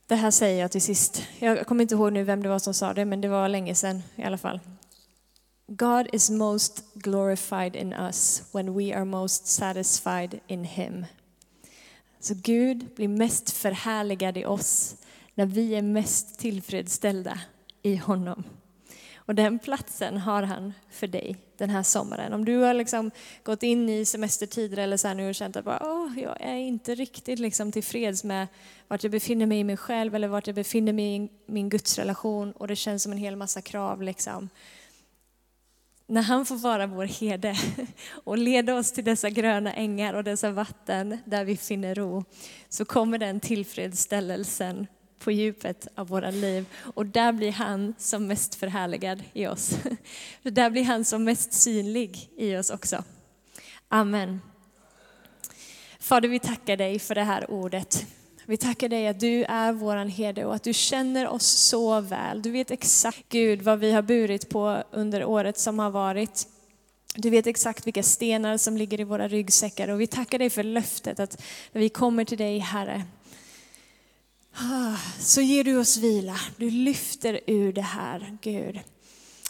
Det 0.07 0.15
här 0.15 0.31
säger 0.31 0.61
jag 0.61 0.71
till 0.71 0.81
sist. 0.81 1.23
Jag 1.39 1.67
kommer 1.67 1.81
inte 1.81 1.95
ihåg 1.95 2.13
nu 2.13 2.23
vem 2.23 2.43
det 2.43 2.49
var 2.49 2.59
som 2.59 2.73
sa 2.73 2.93
det, 2.93 3.05
men 3.05 3.21
det 3.21 3.27
var 3.27 3.49
länge 3.49 3.75
sedan 3.75 4.03
i 4.15 4.23
alla 4.23 4.37
fall. 4.37 4.59
God 5.69 6.07
is 6.13 6.29
most 6.29 6.83
glorified 6.93 7.75
in 7.75 7.93
us 7.93 8.43
when 8.51 8.73
we 8.73 8.95
are 8.95 9.05
most 9.05 9.47
satisfied 9.47 10.39
in 10.47 10.63
him. 10.63 11.05
Så 12.19 12.33
Gud 12.33 12.85
blir 12.95 13.07
mest 13.07 13.51
förhärligad 13.51 14.37
i 14.37 14.45
oss 14.45 14.95
när 15.35 15.45
vi 15.45 15.75
är 15.75 15.81
mest 15.81 16.39
tillfredsställda 16.39 17.39
i 17.81 17.95
honom. 17.95 18.43
Och 19.15 19.35
den 19.35 19.59
platsen 19.59 20.17
har 20.17 20.43
han 20.43 20.73
för 20.89 21.07
dig 21.07 21.37
den 21.57 21.69
här 21.69 21.83
sommaren. 21.83 22.33
Om 22.33 22.45
du 22.45 22.57
har 22.57 22.73
liksom 22.73 23.11
gått 23.43 23.63
in 23.63 23.89
i 23.89 24.05
semestertider 24.05 24.77
eller 24.77 24.97
så 24.97 25.07
här 25.07 25.15
nu 25.15 25.29
och 25.29 25.35
känt 25.35 25.55
att 25.55 25.65
bara, 25.65 25.81
Åh, 25.83 26.19
jag 26.19 26.41
är 26.41 26.55
inte 26.55 26.95
riktigt 26.95 27.39
liksom 27.39 27.71
tillfreds 27.71 28.23
med 28.23 28.47
vart 28.87 29.03
jag 29.03 29.11
befinner 29.11 29.45
mig 29.45 29.59
i 29.59 29.63
mig 29.63 29.77
själv 29.77 30.15
eller 30.15 30.27
vart 30.27 30.47
jag 30.47 30.55
befinner 30.55 30.93
mig 30.93 31.15
i 31.15 31.29
min 31.45 31.69
gudsrelation 31.69 32.51
och 32.51 32.67
det 32.67 32.75
känns 32.75 33.03
som 33.03 33.11
en 33.11 33.17
hel 33.17 33.35
massa 33.35 33.61
krav. 33.61 34.01
Liksom 34.01 34.49
när 36.07 36.21
han 36.21 36.45
får 36.45 36.55
vara 36.55 36.87
vår 36.87 37.05
herde 37.05 37.55
och 38.23 38.37
leda 38.37 38.75
oss 38.75 38.91
till 38.91 39.03
dessa 39.03 39.29
gröna 39.29 39.73
ängar 39.73 40.13
och 40.13 40.23
dessa 40.23 40.51
vatten 40.51 41.17
där 41.25 41.45
vi 41.45 41.57
finner 41.57 41.95
ro, 41.95 42.23
så 42.69 42.85
kommer 42.85 43.17
den 43.17 43.39
tillfredsställelsen 43.39 44.87
på 45.19 45.31
djupet 45.31 45.87
av 45.95 46.07
våra 46.07 46.31
liv. 46.31 46.65
Och 46.95 47.05
där 47.05 47.31
blir 47.31 47.51
han 47.51 47.93
som 47.97 48.27
mest 48.27 48.55
förhärligad 48.55 49.23
i 49.33 49.47
oss. 49.47 49.69
För 50.43 50.51
där 50.51 50.69
blir 50.69 50.83
han 50.83 51.05
som 51.05 51.23
mest 51.23 51.53
synlig 51.53 52.29
i 52.37 52.55
oss 52.55 52.69
också. 52.69 53.03
Amen. 53.87 54.41
Fader, 55.99 56.29
vi 56.29 56.39
tackar 56.39 56.77
dig 56.77 56.99
för 56.99 57.15
det 57.15 57.23
här 57.23 57.51
ordet. 57.51 58.05
Vi 58.49 58.57
tackar 58.57 58.89
dig 58.89 59.07
att 59.07 59.19
du 59.19 59.43
är 59.43 59.73
våran 59.73 60.09
herde 60.09 60.45
och 60.45 60.55
att 60.55 60.63
du 60.63 60.73
känner 60.73 61.27
oss 61.27 61.45
så 61.45 62.01
väl. 62.01 62.41
Du 62.41 62.51
vet 62.51 62.71
exakt 62.71 63.29
Gud 63.29 63.61
vad 63.61 63.79
vi 63.79 63.91
har 63.91 64.01
burit 64.01 64.49
på 64.49 64.83
under 64.91 65.25
året 65.25 65.59
som 65.59 65.79
har 65.79 65.89
varit. 65.89 66.47
Du 67.15 67.29
vet 67.29 67.47
exakt 67.47 67.87
vilka 67.87 68.03
stenar 68.03 68.57
som 68.57 68.77
ligger 68.77 68.99
i 68.99 69.03
våra 69.03 69.27
ryggsäckar 69.27 69.87
och 69.87 70.01
vi 70.01 70.07
tackar 70.07 70.39
dig 70.39 70.49
för 70.49 70.63
löftet 70.63 71.19
att 71.19 71.41
när 71.71 71.81
vi 71.81 71.89
kommer 71.89 72.25
till 72.25 72.37
dig 72.37 72.59
Herre, 72.59 73.03
ah, 74.53 74.97
så 75.19 75.41
ger 75.41 75.63
du 75.63 75.77
oss 75.77 75.97
vila. 75.97 76.39
Du 76.57 76.69
lyfter 76.69 77.39
ur 77.47 77.73
det 77.73 77.81
här 77.81 78.37
Gud. 78.41 78.79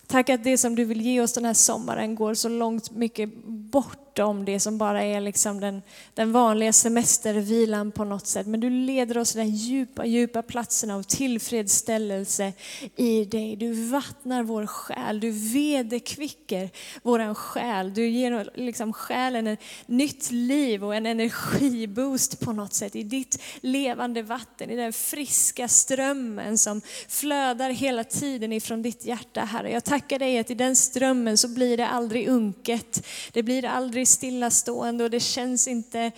Tack 0.08 0.30
att 0.30 0.44
det 0.44 0.58
som 0.58 0.76
du 0.76 0.86
vill 0.86 1.02
ge 1.02 1.22
oss 1.22 1.34
den 1.34 1.46
här 1.46 1.54
sommaren 1.54 2.16
går 2.16 2.34
så 2.34 2.50
långt 2.50 2.92
mycket 2.92 3.30
bort 3.46 4.07
bortom 4.18 4.46
det 4.46 4.60
som 4.60 4.78
bara 4.78 5.04
är 5.04 5.22
liksom 5.22 5.60
den, 5.60 5.82
den 6.14 6.32
vanliga 6.32 6.74
semestervilan 6.74 7.92
på 7.92 8.04
något 8.04 8.28
sätt. 8.28 8.48
Men 8.48 8.60
du 8.60 8.70
leder 8.70 9.18
oss 9.18 9.32
till 9.32 9.40
den 9.40 9.56
djupa, 9.56 10.06
djupa 10.06 10.42
platsen 10.42 10.92
av 10.92 11.04
tillfredsställelse 11.04 12.54
i 12.96 13.26
dig. 13.26 13.56
Du 13.56 13.74
vattnar 13.74 14.44
vår 14.44 14.66
själ, 14.66 15.20
du 15.20 15.32
vederkvicker 15.32 16.70
vår 17.04 17.34
själ. 17.34 17.94
Du 17.94 18.08
ger 18.08 18.50
liksom 18.56 18.94
själen 18.94 19.48
ett 19.48 19.60
nytt 19.86 20.32
liv 20.32 20.84
och 20.84 20.96
en 20.96 21.06
energiboost 21.06 22.40
på 22.40 22.52
något 22.52 22.74
sätt 22.74 22.96
i 22.96 23.04
ditt 23.04 23.42
levande 23.62 24.22
vatten, 24.22 24.70
i 24.70 24.76
den 24.76 24.94
friska 24.94 25.68
strömmen 25.68 26.58
som 26.58 26.82
flödar 27.08 27.70
hela 27.70 28.04
tiden 28.04 28.54
ifrån 28.54 28.82
ditt 28.82 29.06
hjärta, 29.06 29.42
Herre. 29.42 29.72
Jag 29.72 29.84
tackar 29.84 30.20
dig 30.20 30.40
att 30.40 30.52
i 30.52 30.54
den 30.54 30.76
strömmen 30.76 31.38
så 31.38 31.48
blir 31.48 31.78
det 31.78 31.88
aldrig 31.88 32.28
unket. 32.28 33.08
Det 33.34 33.44
blir 33.44 33.66
aldrig 33.66 34.07
stillastående 34.08 35.04
och 35.04 35.10
det 35.10 35.20
känns 35.20 35.68
inte 35.68 36.12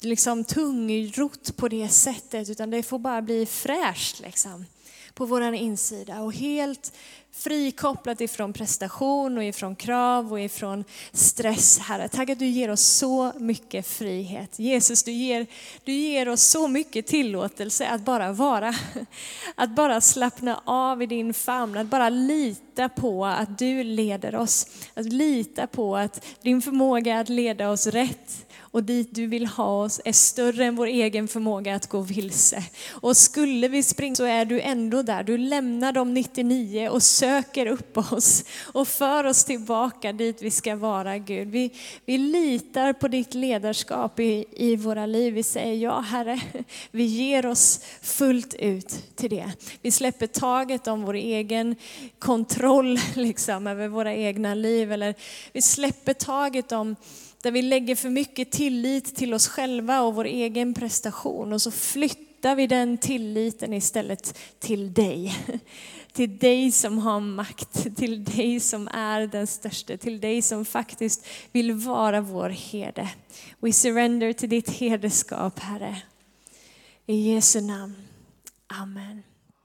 liksom 0.00 0.44
tungrot 0.44 1.56
på 1.56 1.68
det 1.68 1.88
sättet 1.88 2.50
utan 2.50 2.70
det 2.70 2.82
får 2.82 2.98
bara 2.98 3.22
bli 3.22 3.46
fräscht 3.46 4.20
liksom 4.20 4.64
på 5.14 5.26
vår 5.26 5.54
insida 5.54 6.20
och 6.20 6.32
helt 6.32 6.92
frikopplat 7.32 8.20
ifrån 8.20 8.52
prestation 8.52 9.38
och 9.38 9.44
ifrån 9.44 9.76
krav 9.76 10.32
och 10.32 10.40
ifrån 10.40 10.84
stress, 11.12 11.78
Herre. 11.78 12.08
Tack 12.08 12.30
att 12.30 12.38
du 12.38 12.46
ger 12.46 12.70
oss 12.70 12.80
så 12.80 13.32
mycket 13.38 13.86
frihet. 13.86 14.58
Jesus, 14.58 15.02
du 15.02 15.12
ger, 15.12 15.46
du 15.84 15.92
ger 15.92 16.28
oss 16.28 16.42
så 16.42 16.68
mycket 16.68 17.06
tillåtelse 17.06 17.88
att 17.88 18.00
bara 18.00 18.32
vara. 18.32 18.74
Att 19.54 19.70
bara 19.70 20.00
slappna 20.00 20.60
av 20.64 21.02
i 21.02 21.06
din 21.06 21.34
famn, 21.34 21.76
att 21.76 21.86
bara 21.86 22.08
lita 22.08 22.71
på 22.88 23.26
att 23.26 23.58
du 23.58 23.84
leder 23.84 24.34
oss. 24.34 24.66
Att 24.94 25.12
lita 25.12 25.66
på 25.66 25.96
att 25.96 26.24
din 26.42 26.62
förmåga 26.62 27.20
att 27.20 27.28
leda 27.28 27.70
oss 27.70 27.86
rätt 27.86 28.46
och 28.72 28.84
dit 28.84 29.14
du 29.14 29.26
vill 29.26 29.46
ha 29.46 29.84
oss 29.84 30.00
är 30.04 30.12
större 30.12 30.64
än 30.64 30.76
vår 30.76 30.86
egen 30.86 31.28
förmåga 31.28 31.74
att 31.74 31.86
gå 31.86 32.00
vilse. 32.00 32.62
Och 32.90 33.16
skulle 33.16 33.68
vi 33.68 33.82
springa 33.82 34.14
så 34.14 34.24
är 34.24 34.44
du 34.44 34.60
ändå 34.60 35.02
där. 35.02 35.22
Du 35.22 35.38
lämnar 35.38 35.92
de 35.92 36.14
99 36.14 36.88
och 36.88 37.02
söker 37.02 37.66
upp 37.66 38.12
oss 38.12 38.44
och 38.72 38.88
för 38.88 39.24
oss 39.24 39.44
tillbaka 39.44 40.12
dit 40.12 40.42
vi 40.42 40.50
ska 40.50 40.76
vara 40.76 41.18
Gud. 41.18 41.48
Vi, 41.48 41.70
vi 42.06 42.18
litar 42.18 42.92
på 42.92 43.08
ditt 43.08 43.34
ledarskap 43.34 44.20
i, 44.20 44.44
i 44.50 44.76
våra 44.76 45.06
liv. 45.06 45.34
Vi 45.34 45.42
säger 45.42 45.74
ja 45.74 46.00
Herre, 46.00 46.40
vi 46.90 47.04
ger 47.04 47.46
oss 47.46 47.80
fullt 48.02 48.54
ut 48.54 49.16
till 49.16 49.30
det. 49.30 49.52
Vi 49.82 49.90
släpper 49.90 50.26
taget 50.26 50.86
om 50.86 51.02
vår 51.02 51.14
egen 51.14 51.76
kontroll 52.18 52.61
kontroll 52.62 52.98
liksom, 53.14 53.66
över 53.66 53.88
våra 53.88 54.14
egna 54.14 54.54
liv. 54.54 54.92
Eller 54.92 55.14
vi 55.52 55.62
släpper 55.62 56.14
taget 56.14 56.72
om 56.72 56.96
där 57.42 57.50
vi 57.50 57.62
lägger 57.62 57.96
för 57.96 58.10
mycket 58.10 58.50
tillit 58.50 59.16
till 59.16 59.34
oss 59.34 59.48
själva 59.48 60.00
och 60.00 60.14
vår 60.14 60.24
egen 60.24 60.74
prestation 60.74 61.52
och 61.52 61.62
så 61.62 61.70
flyttar 61.70 62.54
vi 62.56 62.66
den 62.66 62.98
tilliten 62.98 63.72
istället 63.72 64.38
till 64.58 64.92
dig. 64.92 65.36
Till 66.12 66.38
dig 66.38 66.72
som 66.72 66.98
har 66.98 67.20
makt, 67.20 67.96
till 67.96 68.24
dig 68.24 68.60
som 68.60 68.88
är 68.88 69.26
den 69.26 69.46
största, 69.46 69.96
till 69.96 70.20
dig 70.20 70.42
som 70.42 70.64
faktiskt 70.64 71.26
vill 71.52 71.72
vara 71.72 72.20
vår 72.20 72.48
herde. 72.48 73.08
We 73.60 73.72
surrender 73.72 74.32
till 74.32 74.48
ditt 74.48 74.70
herdeskap, 74.70 75.58
Herre. 75.58 75.96
I 77.06 77.32
Jesu 77.32 77.60
namn. 77.60 77.94
Amen. 78.66 79.22